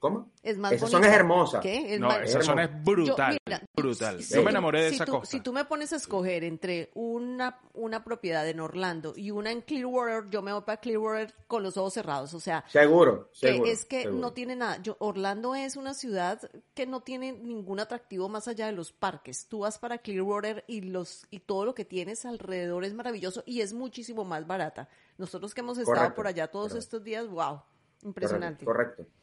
¿Cómo? 0.00 0.32
Es 0.42 0.58
más 0.58 0.72
esa 0.72 0.88
zona 0.88 1.06
es 1.06 1.14
hermosa. 1.14 1.60
¿Qué? 1.60 1.96
no, 1.98 2.10
esa 2.10 2.42
zona 2.42 2.64
es 2.64 2.84
brutal. 2.84 3.38
Yo, 3.46 3.56
brutal. 3.76 4.18
yo 4.18 4.42
me 4.42 4.50
enamoré 4.50 4.82
de 4.82 4.88
esa 4.88 5.04
tú, 5.04 5.12
costa. 5.12 5.30
Si 5.30 5.40
tú 5.40 5.52
me 5.52 5.64
pones 5.64 5.92
a 5.92 5.96
escoger 5.96 6.42
entre 6.42 6.90
una, 6.94 7.60
una 7.74 8.02
propiedad 8.02 8.48
en 8.48 8.58
Orlando 8.58 9.12
y 9.16 9.30
una 9.30 9.52
en 9.52 9.60
Clearwater, 9.60 10.28
yo 10.28 10.42
me 10.42 10.52
voy 10.52 10.62
para 10.62 10.80
Clearwater 10.80 11.32
con 11.46 11.62
los 11.62 11.76
ojos 11.76 11.94
cerrados. 11.94 12.34
O 12.34 12.40
sea, 12.40 12.64
seguro. 12.66 13.30
Que 13.40 13.62
es 13.70 13.84
que 13.84 14.06
no 14.06 14.32
tiene 14.32 14.56
nada. 14.56 14.82
Yo, 14.82 14.96
Orlando 14.98 15.54
es 15.54 15.76
una 15.76 15.94
ciudad 15.94 16.40
que 16.74 16.86
no 16.86 17.02
tiene 17.02 17.32
ningún 17.32 17.78
atractivo 17.78 18.28
más 18.28 18.48
allá 18.48 18.66
de 18.66 18.72
los 18.72 18.90
parques. 18.92 19.46
Tú 19.46 19.60
vas 19.60 19.78
para 19.78 19.98
Clearwater 19.98 20.64
y 20.66 20.80
los 20.80 21.26
y 21.30 21.38
todo 21.40 21.64
lo 21.64 21.76
que 21.76 21.84
tienes 21.84 22.24
alrededor 22.24 22.84
es 22.84 22.94
maravilloso 22.94 23.44
y 23.46 23.60
es 23.60 23.72
muchísimo 23.72 24.24
más 24.24 24.48
barata. 24.48 24.88
Nosotros 25.16 25.54
que 25.54 25.60
hemos 25.60 25.78
estado 25.78 26.12
por 26.14 26.26
allá 26.26 26.48
todos 26.48 26.74
estos 26.74 27.04
días, 27.04 27.28
wow, 27.28 27.62
impresionante. 28.02 28.64
correcto. 28.64 28.96
correcto. 28.96 29.19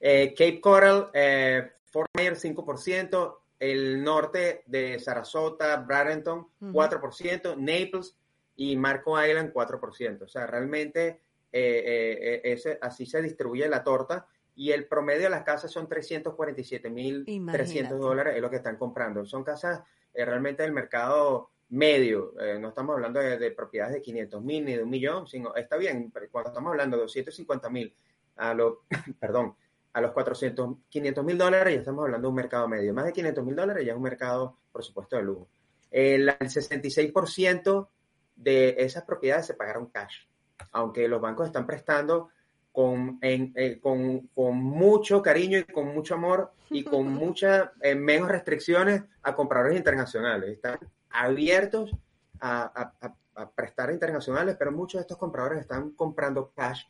Eh, 0.00 0.34
Cape 0.36 0.60
Coral, 0.60 1.10
eh, 1.12 1.70
Fort 1.84 2.10
Myers 2.16 2.44
5%, 2.44 3.38
el 3.58 4.02
norte 4.02 4.62
de 4.66 4.98
Sarasota, 4.98 5.76
Bradenton 5.76 6.48
4%, 6.60 7.56
Naples 7.56 8.16
y 8.56 8.76
Marco 8.76 9.22
Island 9.22 9.52
4%. 9.52 10.22
O 10.22 10.28
sea, 10.28 10.46
realmente 10.46 11.20
eh, 11.52 12.40
ese, 12.44 12.78
así 12.80 13.04
se 13.06 13.22
distribuye 13.22 13.68
la 13.68 13.82
torta. 13.82 14.26
Y 14.54 14.72
el 14.72 14.86
promedio 14.88 15.24
de 15.24 15.30
las 15.30 15.44
casas 15.44 15.70
son 15.70 15.88
347.300 15.88 17.88
dólares, 17.96 18.34
es 18.34 18.42
lo 18.42 18.50
que 18.50 18.56
están 18.56 18.76
comprando. 18.76 19.24
Son 19.24 19.44
casas 19.44 19.82
realmente 20.12 20.64
del 20.64 20.72
mercado 20.72 21.50
medio, 21.68 22.34
no 22.58 22.70
estamos 22.70 22.94
hablando 22.94 23.20
de, 23.20 23.50
propiedades 23.52 23.94
de 23.94 24.02
500 24.02 24.42
mil 24.42 24.64
ni 24.64 24.74
de 24.74 24.82
un 24.82 24.90
millón, 24.90 25.28
sino 25.28 25.54
está 25.54 25.76
bien, 25.76 26.12
cuando 26.32 26.48
estamos 26.48 26.70
hablando 26.70 26.96
de 26.96 27.02
250 27.02 27.70
mil 27.70 27.94
a 28.38 28.54
lo, 28.54 28.84
perdón, 29.20 29.54
a 29.92 30.00
los 30.00 30.12
400, 30.12 30.76
500 30.88 31.24
mil 31.24 31.38
dólares 31.38 31.74
ya 31.74 31.80
estamos 31.80 32.04
hablando 32.04 32.28
de 32.28 32.30
un 32.30 32.36
mercado 32.36 32.68
medio. 32.68 32.94
Más 32.94 33.04
de 33.04 33.12
500 33.12 33.44
mil 33.44 33.56
dólares 33.56 33.84
ya 33.84 33.92
es 33.92 33.96
un 33.96 34.02
mercado, 34.02 34.56
por 34.72 34.84
supuesto, 34.84 35.16
de 35.16 35.22
lujo. 35.22 35.48
El, 35.90 36.28
66% 36.28 37.88
de 38.36 38.76
esas 38.78 39.04
propiedades 39.04 39.46
se 39.46 39.54
pagaron 39.54 39.86
cash, 39.86 40.26
aunque 40.72 41.08
los 41.08 41.20
bancos 41.20 41.46
están 41.46 41.66
prestando 41.66 42.28
con, 42.70 43.18
eh, 43.22 43.80
con, 43.82 44.28
con, 44.28 44.56
mucho 44.56 45.20
cariño 45.20 45.58
y 45.58 45.64
con 45.64 45.88
mucho 45.88 46.14
amor 46.14 46.52
y 46.70 46.84
con 46.84 47.08
muchas 47.12 47.70
eh, 47.80 47.94
menos 47.94 48.28
restricciones 48.28 49.02
a 49.22 49.34
compradores 49.34 49.76
internacionales. 49.76 50.50
Están 50.50 50.78
abiertos 51.10 51.90
a, 52.38 52.92
a, 53.00 53.14
a 53.34 53.50
prestar 53.50 53.90
internacionales, 53.90 54.56
pero 54.58 54.70
muchos 54.70 54.98
de 54.98 55.02
estos 55.02 55.16
compradores 55.16 55.60
están 55.60 55.90
comprando 55.92 56.52
cash 56.54 56.84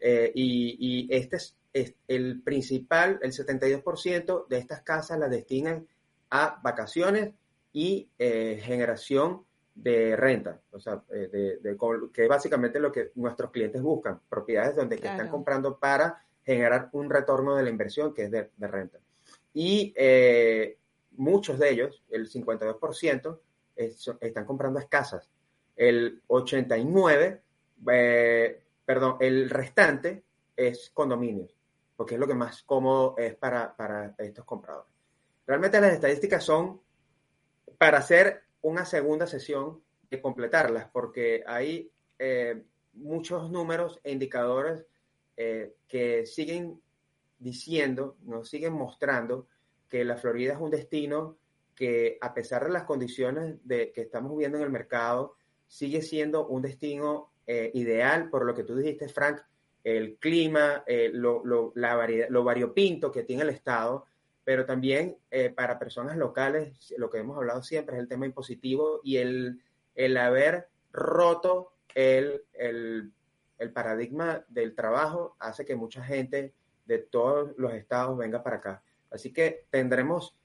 eh, 0.00 0.32
y, 0.34 1.08
este 1.10 1.36
es, 1.72 1.94
el 2.08 2.42
principal, 2.42 3.20
el 3.22 3.32
72% 3.32 4.48
de 4.48 4.58
estas 4.58 4.82
casas 4.82 5.18
las 5.18 5.30
destinan 5.30 5.86
a 6.30 6.58
vacaciones 6.62 7.30
y 7.72 8.08
eh, 8.18 8.60
generación 8.62 9.44
de 9.74 10.16
renta, 10.16 10.60
o 10.72 10.80
sea, 10.80 11.02
eh, 11.10 11.58
de, 11.62 11.76
que 12.12 12.24
es 12.24 12.28
básicamente 12.28 12.80
lo 12.80 12.90
que 12.90 13.12
nuestros 13.14 13.50
clientes 13.50 13.80
buscan, 13.80 14.20
propiedades 14.28 14.74
donde 14.74 14.96
están 14.96 15.28
comprando 15.28 15.78
para 15.78 16.24
generar 16.44 16.88
un 16.92 17.08
retorno 17.08 17.54
de 17.54 17.62
la 17.62 17.70
inversión 17.70 18.12
que 18.12 18.24
es 18.24 18.30
de, 18.30 18.50
renta. 18.58 18.98
Y 19.54 19.94
muchos 21.12 21.58
de 21.58 21.70
ellos, 21.70 22.02
el 22.10 22.28
52%, 22.30 23.38
están 23.76 24.44
comprando 24.44 24.80
escasas. 24.80 25.30
El 25.76 26.20
89% 26.26 27.40
perdón, 28.90 29.18
el 29.20 29.48
restante 29.48 30.24
es 30.56 30.90
condominios, 30.90 31.56
porque 31.94 32.14
es 32.14 32.20
lo 32.20 32.26
que 32.26 32.34
más 32.34 32.64
cómodo 32.64 33.14
es 33.18 33.36
para, 33.36 34.16
estos 34.18 34.44
compradores. 34.44 34.92
Realmente 35.46 35.80
las 35.80 35.92
estadísticas 35.92 36.42
son 36.42 36.80
para 37.78 37.98
hacer 37.98 38.42
una 38.62 38.84
segunda 38.84 39.28
sesión 39.28 39.80
y 40.10 40.20
completarlas, 40.20 40.88
porque 40.90 41.44
hay 41.46 41.92
eh, 42.18 42.64
muchos 42.94 43.48
números 43.48 44.00
e 44.02 44.10
indicadores 44.10 44.84
eh, 45.36 45.76
que 45.86 46.26
siguen 46.26 46.82
diciendo, 47.38 48.16
nos 48.22 48.48
siguen 48.48 48.72
mostrando 48.72 49.46
que 49.88 50.04
la 50.04 50.16
Florida 50.16 50.54
es 50.54 50.58
un 50.58 50.72
destino 50.72 51.38
que 51.76 52.18
a 52.20 52.34
pesar 52.34 52.64
de 52.64 52.72
las 52.72 52.82
condiciones 52.82 53.54
de, 53.62 53.92
que 53.92 54.00
estamos 54.00 54.36
viendo 54.36 54.58
en 54.58 54.64
el 54.64 54.70
mercado, 54.70 55.36
sigue 55.68 56.02
siendo 56.02 56.48
un 56.48 56.62
destino 56.62 57.29
eh, 57.46 57.70
ideal 57.74 58.30
por 58.30 58.44
lo 58.44 58.54
que 58.54 58.64
tú 58.64 58.76
dijiste, 58.76 59.08
Frank, 59.08 59.40
el 59.82 60.16
clima, 60.18 60.84
eh, 60.86 61.10
lo, 61.12 61.44
lo, 61.44 61.72
la 61.74 61.96
variedad, 61.96 62.28
lo 62.28 62.44
variopinto 62.44 63.10
que 63.10 63.24
tiene 63.24 63.42
el 63.42 63.48
Estado, 63.48 64.04
pero 64.44 64.66
también 64.66 65.16
eh, 65.30 65.50
para 65.50 65.78
personas 65.78 66.16
locales, 66.16 66.94
lo 66.96 67.08
que 67.10 67.18
hemos 67.18 67.36
hablado 67.36 67.62
siempre 67.62 67.96
es 67.96 68.00
el 68.02 68.08
tema 68.08 68.26
impositivo 68.26 69.00
y 69.02 69.16
el, 69.16 69.60
el 69.94 70.16
haber 70.16 70.68
roto 70.92 71.72
el, 71.94 72.42
el, 72.52 73.10
el 73.58 73.72
paradigma 73.72 74.44
del 74.48 74.74
trabajo 74.74 75.36
hace 75.38 75.64
que 75.64 75.76
mucha 75.76 76.04
gente 76.04 76.52
de 76.86 76.98
todos 76.98 77.52
los 77.56 77.72
estados 77.72 78.16
venga 78.16 78.42
para 78.42 78.56
acá. 78.56 78.82
Así 79.10 79.32
que 79.32 79.66
tendremos 79.70 80.36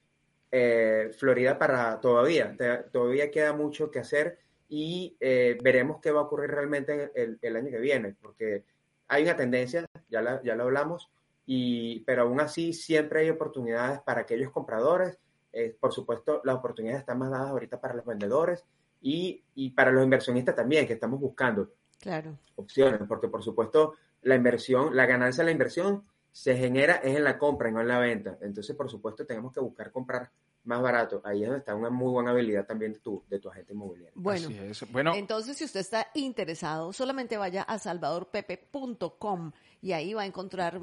Florida 1.17 1.59
para 1.59 1.99
todavía, 1.99 2.55
todavía 2.93 3.29
queda 3.29 3.51
mucho 3.51 3.91
que 3.91 3.99
hacer 3.99 4.37
y 4.67 5.15
eh, 5.19 5.57
veremos 5.63 5.99
qué 6.01 6.11
va 6.11 6.21
a 6.21 6.23
ocurrir 6.23 6.51
realmente 6.51 7.11
el, 7.15 7.37
el, 7.41 7.55
año 7.55 7.69
que 7.69 7.79
viene, 7.79 8.15
porque 8.21 8.63
hay 9.07 9.23
una 9.23 9.35
tendencia, 9.35 9.85
ya, 10.09 10.21
la, 10.21 10.41
ya 10.43 10.55
lo 10.55 10.63
hablamos, 10.63 11.09
y, 11.45 11.99
pero 12.01 12.23
aún 12.23 12.39
así 12.39 12.73
siempre 12.73 13.21
hay 13.21 13.29
oportunidades 13.29 14.01
para 14.01 14.21
aquellos 14.21 14.51
compradores. 14.51 15.17
Eh, 15.53 15.75
por 15.79 15.93
supuesto, 15.93 16.41
las 16.43 16.55
oportunidades 16.55 17.01
están 17.01 17.19
más 17.19 17.31
dadas 17.31 17.49
ahorita 17.49 17.79
para 17.79 17.93
los 17.93 18.05
vendedores 18.05 18.65
y, 19.01 19.43
y 19.53 19.69
para 19.69 19.91
los 19.91 20.03
inversionistas 20.03 20.55
también, 20.55 20.87
que 20.87 20.93
estamos 20.93 21.19
buscando 21.19 21.71
claro. 21.99 22.37
opciones, 22.55 23.01
porque 23.07 23.27
por 23.27 23.43
supuesto 23.43 23.93
la 24.23 24.35
inversión, 24.35 24.95
la 24.95 25.05
ganancia 25.05 25.43
de 25.43 25.45
la 25.45 25.51
inversión 25.51 26.03
se 26.31 26.57
genera 26.57 26.95
es 26.95 27.15
en 27.15 27.23
la 27.23 27.37
compra 27.37 27.71
no 27.71 27.79
en 27.79 27.87
la 27.87 27.99
venta. 27.99 28.37
Entonces, 28.41 28.75
por 28.75 28.89
supuesto, 28.89 29.25
tenemos 29.25 29.53
que 29.53 29.61
buscar 29.61 29.91
comprar 29.91 30.29
más 30.65 30.81
barato. 30.81 31.21
Ahí 31.23 31.43
es 31.43 31.47
donde 31.47 31.59
está 31.59 31.75
una 31.75 31.89
muy 31.89 32.11
buena 32.11 32.31
habilidad 32.31 32.65
también 32.65 32.93
de 32.93 32.99
tu, 32.99 33.23
de 33.29 33.39
tu 33.39 33.49
agente 33.49 33.73
inmobiliario. 33.73 34.13
Bueno, 34.15 34.49
bueno, 34.91 35.15
entonces 35.15 35.57
si 35.57 35.63
usted 35.63 35.79
está 35.79 36.07
interesado, 36.13 36.91
solamente 36.91 37.37
vaya 37.37 37.63
a 37.63 37.77
salvadorpepe.com 37.79 39.51
y 39.81 39.91
ahí 39.91 40.13
va 40.13 40.23
a 40.23 40.25
encontrar 40.25 40.81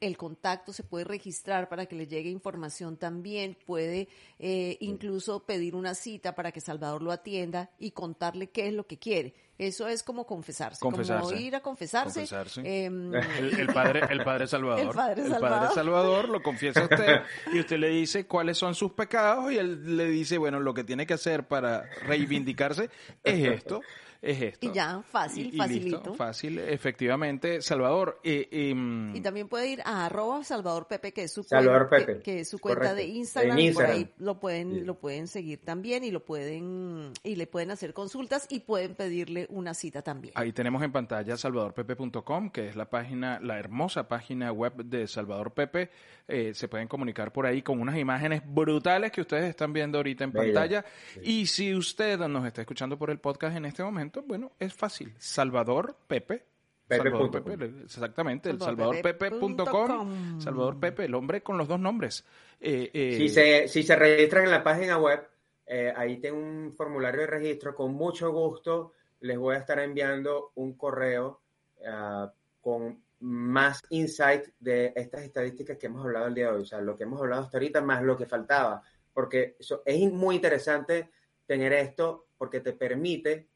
el 0.00 0.16
contacto, 0.16 0.72
se 0.72 0.84
puede 0.84 1.04
registrar 1.04 1.68
para 1.68 1.86
que 1.86 1.96
le 1.96 2.06
llegue 2.06 2.30
información 2.30 2.96
también, 2.96 3.56
puede 3.66 4.08
eh, 4.38 4.76
incluso 4.80 5.44
pedir 5.44 5.74
una 5.74 5.94
cita 5.94 6.36
para 6.36 6.52
que 6.52 6.60
Salvador 6.60 7.02
lo 7.02 7.10
atienda 7.10 7.70
y 7.78 7.90
contarle 7.90 8.50
qué 8.50 8.68
es 8.68 8.74
lo 8.74 8.86
que 8.86 8.98
quiere. 8.98 9.34
Eso 9.58 9.88
es 9.88 10.04
como 10.04 10.24
confesarse, 10.24 10.78
como 10.80 11.02
ir 11.32 11.56
a 11.56 11.60
confesarse. 11.60 12.24
Em, 12.62 13.12
el, 13.58 13.66
padre, 13.66 14.02
el 14.08 14.22
padre 14.22 14.46
Salvador. 14.46 14.80
El 14.80 14.94
padre 14.94 15.28
Salvador. 15.74 16.28
lo 16.28 16.40
confiesa 16.42 16.82
a 16.82 16.84
usted 16.84 17.22
y 17.52 17.58
usted 17.58 17.76
le 17.78 17.88
dice 17.88 18.26
cuáles 18.26 18.56
son 18.56 18.76
sus 18.76 18.92
pecados 18.92 19.50
y 19.52 19.58
él 19.58 19.96
le 19.96 20.06
dice, 20.06 20.38
bueno, 20.38 20.60
lo 20.60 20.72
que 20.74 20.84
tiene 20.84 21.06
que 21.06 21.14
hacer 21.14 21.48
para 21.48 21.82
reivindicarse 22.06 22.88
es 23.24 23.48
esto 23.48 23.80
es 24.20 24.42
esto. 24.42 24.66
Y 24.66 24.72
ya, 24.72 25.02
fácil, 25.02 25.56
facilito. 25.56 26.14
fácil, 26.14 26.58
efectivamente. 26.58 27.62
Salvador. 27.62 28.20
Eh, 28.24 28.48
em, 28.50 29.14
y 29.14 29.20
también 29.20 29.48
puede 29.48 29.68
ir 29.68 29.80
a 29.84 30.06
arroba 30.06 30.42
Salvador 30.42 30.88
Pepe, 30.88 31.12
que 31.12 31.24
es 31.24 31.32
su, 31.32 31.46
cuenta, 31.46 31.88
Que, 32.22 32.40
es 32.40 32.48
su 32.48 32.58
cuenta 32.58 32.94
de 32.94 33.06
Instagram, 33.06 33.58
Por 33.74 33.86
ahí 33.86 34.12
lo 34.18 34.40
pueden, 34.40 34.86
lo 34.86 34.98
pueden 34.98 35.28
seguir 35.28 35.60
también 35.64 36.02
y 36.04 36.10
lo 36.10 36.24
pueden, 36.24 37.12
y 37.22 37.36
le 37.36 37.46
pueden 37.46 37.70
hacer 37.70 37.94
consultas 37.94 38.46
y 38.48 38.60
pueden 38.60 38.94
pedirle 38.94 39.46
una 39.50 39.74
cita 39.74 40.02
también. 40.02 40.32
Ahí 40.36 40.52
tenemos 40.52 40.82
en 40.82 40.90
pantalla 40.90 41.36
salvadorpepe.com, 41.36 42.50
que 42.50 42.68
es 42.68 42.76
la 42.76 42.90
página, 42.90 43.38
la 43.40 43.58
hermosa 43.58 44.08
página 44.08 44.50
web 44.52 44.74
de 44.84 45.06
Salvador 45.06 45.52
Pepe. 45.52 45.90
Eh, 46.26 46.52
se 46.54 46.68
pueden 46.68 46.88
comunicar 46.88 47.32
por 47.32 47.46
ahí 47.46 47.62
con 47.62 47.80
unas 47.80 47.96
imágenes 47.96 48.42
brutales 48.44 49.10
que 49.12 49.22
ustedes 49.22 49.48
están 49.48 49.72
viendo 49.72 49.98
ahorita 49.98 50.24
en 50.24 50.32
pantalla. 50.32 50.84
Y 51.22 51.46
si 51.46 51.74
usted 51.74 52.18
nos 52.18 52.46
está 52.46 52.60
escuchando 52.60 52.98
por 52.98 53.10
el 53.10 53.18
podcast 53.18 53.56
en 53.56 53.64
este 53.64 53.82
momento, 53.82 54.07
bueno, 54.26 54.52
es 54.58 54.74
fácil. 54.74 55.14
Salvador 55.18 55.96
Pepe. 56.06 56.44
Salvador 56.88 57.30
Pepe, 57.30 57.82
exactamente, 57.84 58.48
el 58.48 58.58
salvadorpepe.com. 58.58 60.40
Salvador 60.40 60.80
Pepe, 60.80 61.04
el 61.04 61.14
hombre 61.14 61.42
con 61.42 61.58
los 61.58 61.68
dos 61.68 61.78
nombres. 61.78 62.24
Eh, 62.60 62.90
eh, 62.92 63.14
si, 63.16 63.28
se, 63.28 63.68
si 63.68 63.82
se 63.82 63.94
registran 63.94 64.44
en 64.44 64.50
la 64.50 64.62
página 64.64 64.96
web, 64.96 65.28
eh, 65.66 65.92
ahí 65.94 66.16
tengo 66.18 66.38
un 66.38 66.72
formulario 66.72 67.20
de 67.20 67.26
registro. 67.26 67.74
Con 67.74 67.92
mucho 67.92 68.32
gusto 68.32 68.94
les 69.20 69.36
voy 69.36 69.56
a 69.56 69.58
estar 69.58 69.78
enviando 69.80 70.52
un 70.54 70.74
correo 70.78 71.42
ah, 71.86 72.32
con 72.60 73.02
más 73.20 73.82
insight 73.90 74.46
de 74.58 74.92
estas 74.96 75.22
estadísticas 75.22 75.76
que 75.76 75.86
hemos 75.86 76.04
hablado 76.04 76.28
el 76.28 76.34
día 76.34 76.46
de 76.46 76.56
hoy. 76.56 76.62
O 76.62 76.66
sea, 76.66 76.80
lo 76.80 76.96
que 76.96 77.04
hemos 77.04 77.20
hablado 77.20 77.42
hasta 77.42 77.58
ahorita 77.58 77.82
más 77.82 78.02
lo 78.02 78.16
que 78.16 78.26
faltaba. 78.26 78.82
Porque 79.12 79.56
eso, 79.58 79.82
es 79.84 80.10
muy 80.10 80.36
interesante 80.36 81.10
tener 81.44 81.72
esto 81.72 82.28
porque 82.38 82.60
te 82.60 82.72
permite 82.72 83.48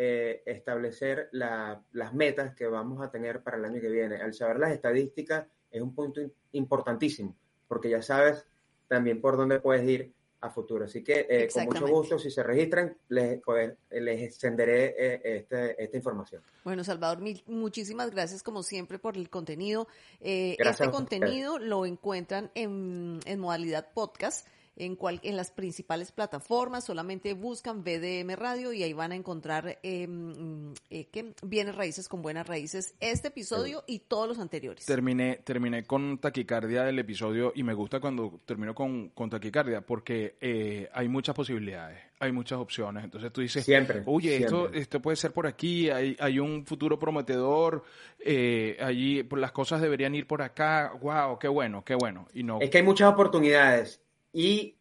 eh, 0.00 0.42
establecer 0.46 1.28
las 1.32 2.14
metas 2.14 2.54
que 2.54 2.68
vamos 2.68 3.02
a 3.02 3.10
tener 3.10 3.42
para 3.42 3.56
el 3.56 3.64
año 3.64 3.80
que 3.80 3.88
viene. 3.88 4.22
Al 4.22 4.32
saber 4.32 4.60
las 4.60 4.70
estadísticas 4.70 5.46
es 5.70 5.82
un 5.82 5.92
punto 5.92 6.20
importantísimo, 6.52 7.36
porque 7.66 7.90
ya 7.90 8.00
sabes 8.00 8.46
también 8.86 9.20
por 9.20 9.36
dónde 9.36 9.58
puedes 9.58 9.86
ir 9.88 10.14
a 10.40 10.50
futuro. 10.50 10.84
Así 10.84 11.02
que 11.02 11.26
eh, 11.28 11.48
con 11.52 11.64
mucho 11.64 11.88
gusto, 11.88 12.18
si 12.18 12.30
se 12.30 12.42
registran, 12.42 12.96
les, 13.08 13.40
pues, 13.42 13.74
les 13.90 14.22
extenderé 14.22 14.94
eh, 14.96 15.20
este, 15.24 15.82
esta 15.82 15.96
información. 15.96 16.42
Bueno, 16.64 16.84
Salvador, 16.84 17.18
muchísimas 17.46 18.10
gracias 18.10 18.42
como 18.42 18.62
siempre 18.62 18.98
por 18.98 19.16
el 19.16 19.28
contenido. 19.28 19.88
Eh, 20.20 20.56
este 20.58 20.90
contenido 20.90 21.58
lo 21.58 21.86
encuentran 21.86 22.50
en, 22.54 23.18
en 23.24 23.40
modalidad 23.40 23.88
podcast 23.92 24.46
en, 24.78 24.96
cual, 24.96 25.20
en 25.22 25.36
las 25.36 25.50
principales 25.50 26.12
plataformas, 26.12 26.84
solamente 26.84 27.34
buscan 27.34 27.82
BDM 27.82 28.34
Radio 28.36 28.72
y 28.72 28.82
ahí 28.82 28.92
van 28.92 29.12
a 29.12 29.16
encontrar 29.16 29.78
em, 29.82 30.72
eh, 30.90 31.08
¿qué? 31.10 31.34
bienes 31.42 31.74
raíces 31.74 32.08
con 32.08 32.22
buenas 32.22 32.46
raíces, 32.46 32.94
este 33.00 33.28
episodio 33.28 33.82
y 33.86 34.00
todos 34.00 34.28
los 34.28 34.38
anteriores. 34.38 34.86
Terminé, 34.86 35.40
terminé 35.44 35.84
con 35.84 36.18
taquicardia 36.18 36.84
del 36.84 36.98
episodio 36.98 37.52
y 37.54 37.62
me 37.62 37.74
gusta 37.74 38.00
cuando 38.00 38.40
termino 38.46 38.74
con, 38.74 39.10
con 39.10 39.28
taquicardia 39.28 39.80
porque 39.80 40.36
eh, 40.40 40.88
hay 40.92 41.08
muchas 41.08 41.34
posibilidades, 41.34 42.00
hay 42.20 42.32
muchas 42.32 42.58
opciones. 42.58 43.04
Entonces 43.04 43.32
tú 43.32 43.40
dices, 43.40 43.64
siempre, 43.64 44.02
oye, 44.06 44.36
Esto, 44.36 44.72
esto 44.72 45.02
puede 45.02 45.16
ser 45.16 45.32
por 45.32 45.46
aquí, 45.46 45.90
hay, 45.90 46.16
hay 46.20 46.38
un 46.38 46.64
futuro 46.64 46.98
prometedor, 46.98 47.82
eh, 48.20 48.76
allí 48.80 49.22
pues, 49.24 49.40
las 49.40 49.52
cosas 49.52 49.80
deberían 49.80 50.14
ir 50.14 50.26
por 50.26 50.42
acá, 50.42 50.92
wow, 51.00 51.38
qué 51.38 51.48
bueno, 51.48 51.84
qué 51.84 51.94
bueno. 51.94 52.28
Y 52.32 52.44
no. 52.44 52.60
Es 52.60 52.70
que 52.70 52.78
hay 52.78 52.84
muchas 52.84 53.12
oportunidades 53.12 54.00
y 54.38 54.76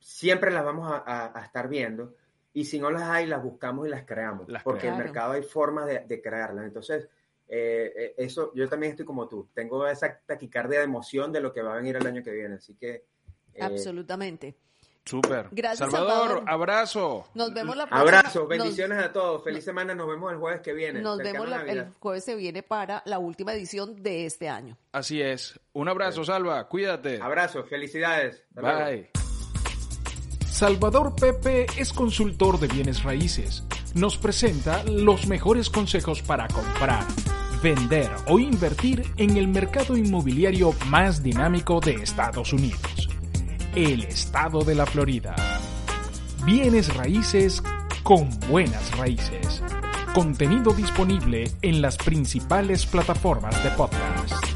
siempre 0.00 0.50
las 0.50 0.64
vamos 0.64 0.90
a, 1.06 1.40
estar 1.44 1.68
viendo. 1.68 2.16
Y 2.52 2.64
si 2.64 2.80
no 2.80 2.90
las 2.90 3.02
hay, 3.02 3.26
las 3.26 3.40
buscamos 3.40 3.86
y 3.86 3.90
las 3.90 4.04
creamos, 4.04 4.48
porque 4.64 4.88
en 4.88 4.94
el 4.94 5.04
mercado 5.04 5.34
hay 5.34 5.44
formas 5.44 5.86
de, 5.86 6.20
crearlas. 6.20 6.64
Entonces, 6.64 7.08
eh, 7.46 7.92
eh, 7.96 8.14
eso, 8.16 8.52
yo 8.54 8.68
también 8.68 8.90
estoy 8.90 9.06
como 9.06 9.28
tú, 9.28 9.48
tengo 9.54 9.86
esa 9.86 10.18
taquicardia 10.26 10.80
de 10.80 10.84
emoción 10.84 11.30
de 11.30 11.40
lo 11.40 11.52
que 11.52 11.62
va 11.62 11.74
a 11.74 11.76
venir 11.76 11.94
el 11.94 12.06
año 12.06 12.24
que 12.24 12.32
viene, 12.32 12.56
así 12.56 12.74
que... 12.74 13.04
Eh, 13.54 13.62
Absolutamente. 13.62 14.56
Súper. 15.04 15.48
Gracias, 15.50 15.90
Salvador, 15.90 16.44
abrazo. 16.46 17.26
Nos 17.34 17.52
vemos 17.52 17.76
la 17.76 17.86
próxima. 17.86 18.18
Abrazo, 18.18 18.46
bendiciones 18.46 18.98
a 18.98 19.12
todos. 19.12 19.42
Feliz 19.42 19.64
semana, 19.64 19.94
nos 19.94 20.06
vemos 20.06 20.32
el 20.32 20.38
jueves 20.38 20.60
que 20.60 20.72
viene. 20.72 21.00
Nos 21.00 21.18
vemos 21.18 21.48
el 21.66 21.92
jueves 21.98 22.24
que 22.24 22.34
viene 22.36 22.62
para 22.62 23.02
la 23.06 23.18
última 23.18 23.52
edición 23.52 24.02
de 24.02 24.26
este 24.26 24.48
año. 24.48 24.76
Así 24.92 25.20
es. 25.20 25.58
Un 25.72 25.88
abrazo, 25.88 26.24
Salva. 26.24 26.68
Cuídate. 26.68 27.20
Abrazo, 27.20 27.64
felicidades. 27.64 28.44
Bye. 28.50 29.10
Salvador 30.60 31.14
Pepe 31.16 31.64
es 31.78 31.90
consultor 31.90 32.60
de 32.60 32.68
bienes 32.68 33.02
raíces. 33.02 33.64
Nos 33.94 34.18
presenta 34.18 34.84
los 34.84 35.26
mejores 35.26 35.70
consejos 35.70 36.20
para 36.20 36.46
comprar, 36.48 37.02
vender 37.62 38.10
o 38.26 38.38
invertir 38.38 39.04
en 39.16 39.38
el 39.38 39.48
mercado 39.48 39.96
inmobiliario 39.96 40.74
más 40.88 41.22
dinámico 41.22 41.80
de 41.80 41.94
Estados 41.94 42.52
Unidos, 42.52 43.08
el 43.74 44.04
estado 44.04 44.64
de 44.64 44.74
la 44.74 44.84
Florida. 44.86 45.34
Bienes 46.44 46.94
raíces 46.96 47.62
con 48.02 48.28
buenas 48.48 48.96
raíces. 48.96 49.62
Contenido 50.14 50.72
disponible 50.72 51.50
en 51.62 51.80
las 51.80 51.96
principales 51.96 52.84
plataformas 52.86 53.62
de 53.62 53.70
podcast. 53.70 54.49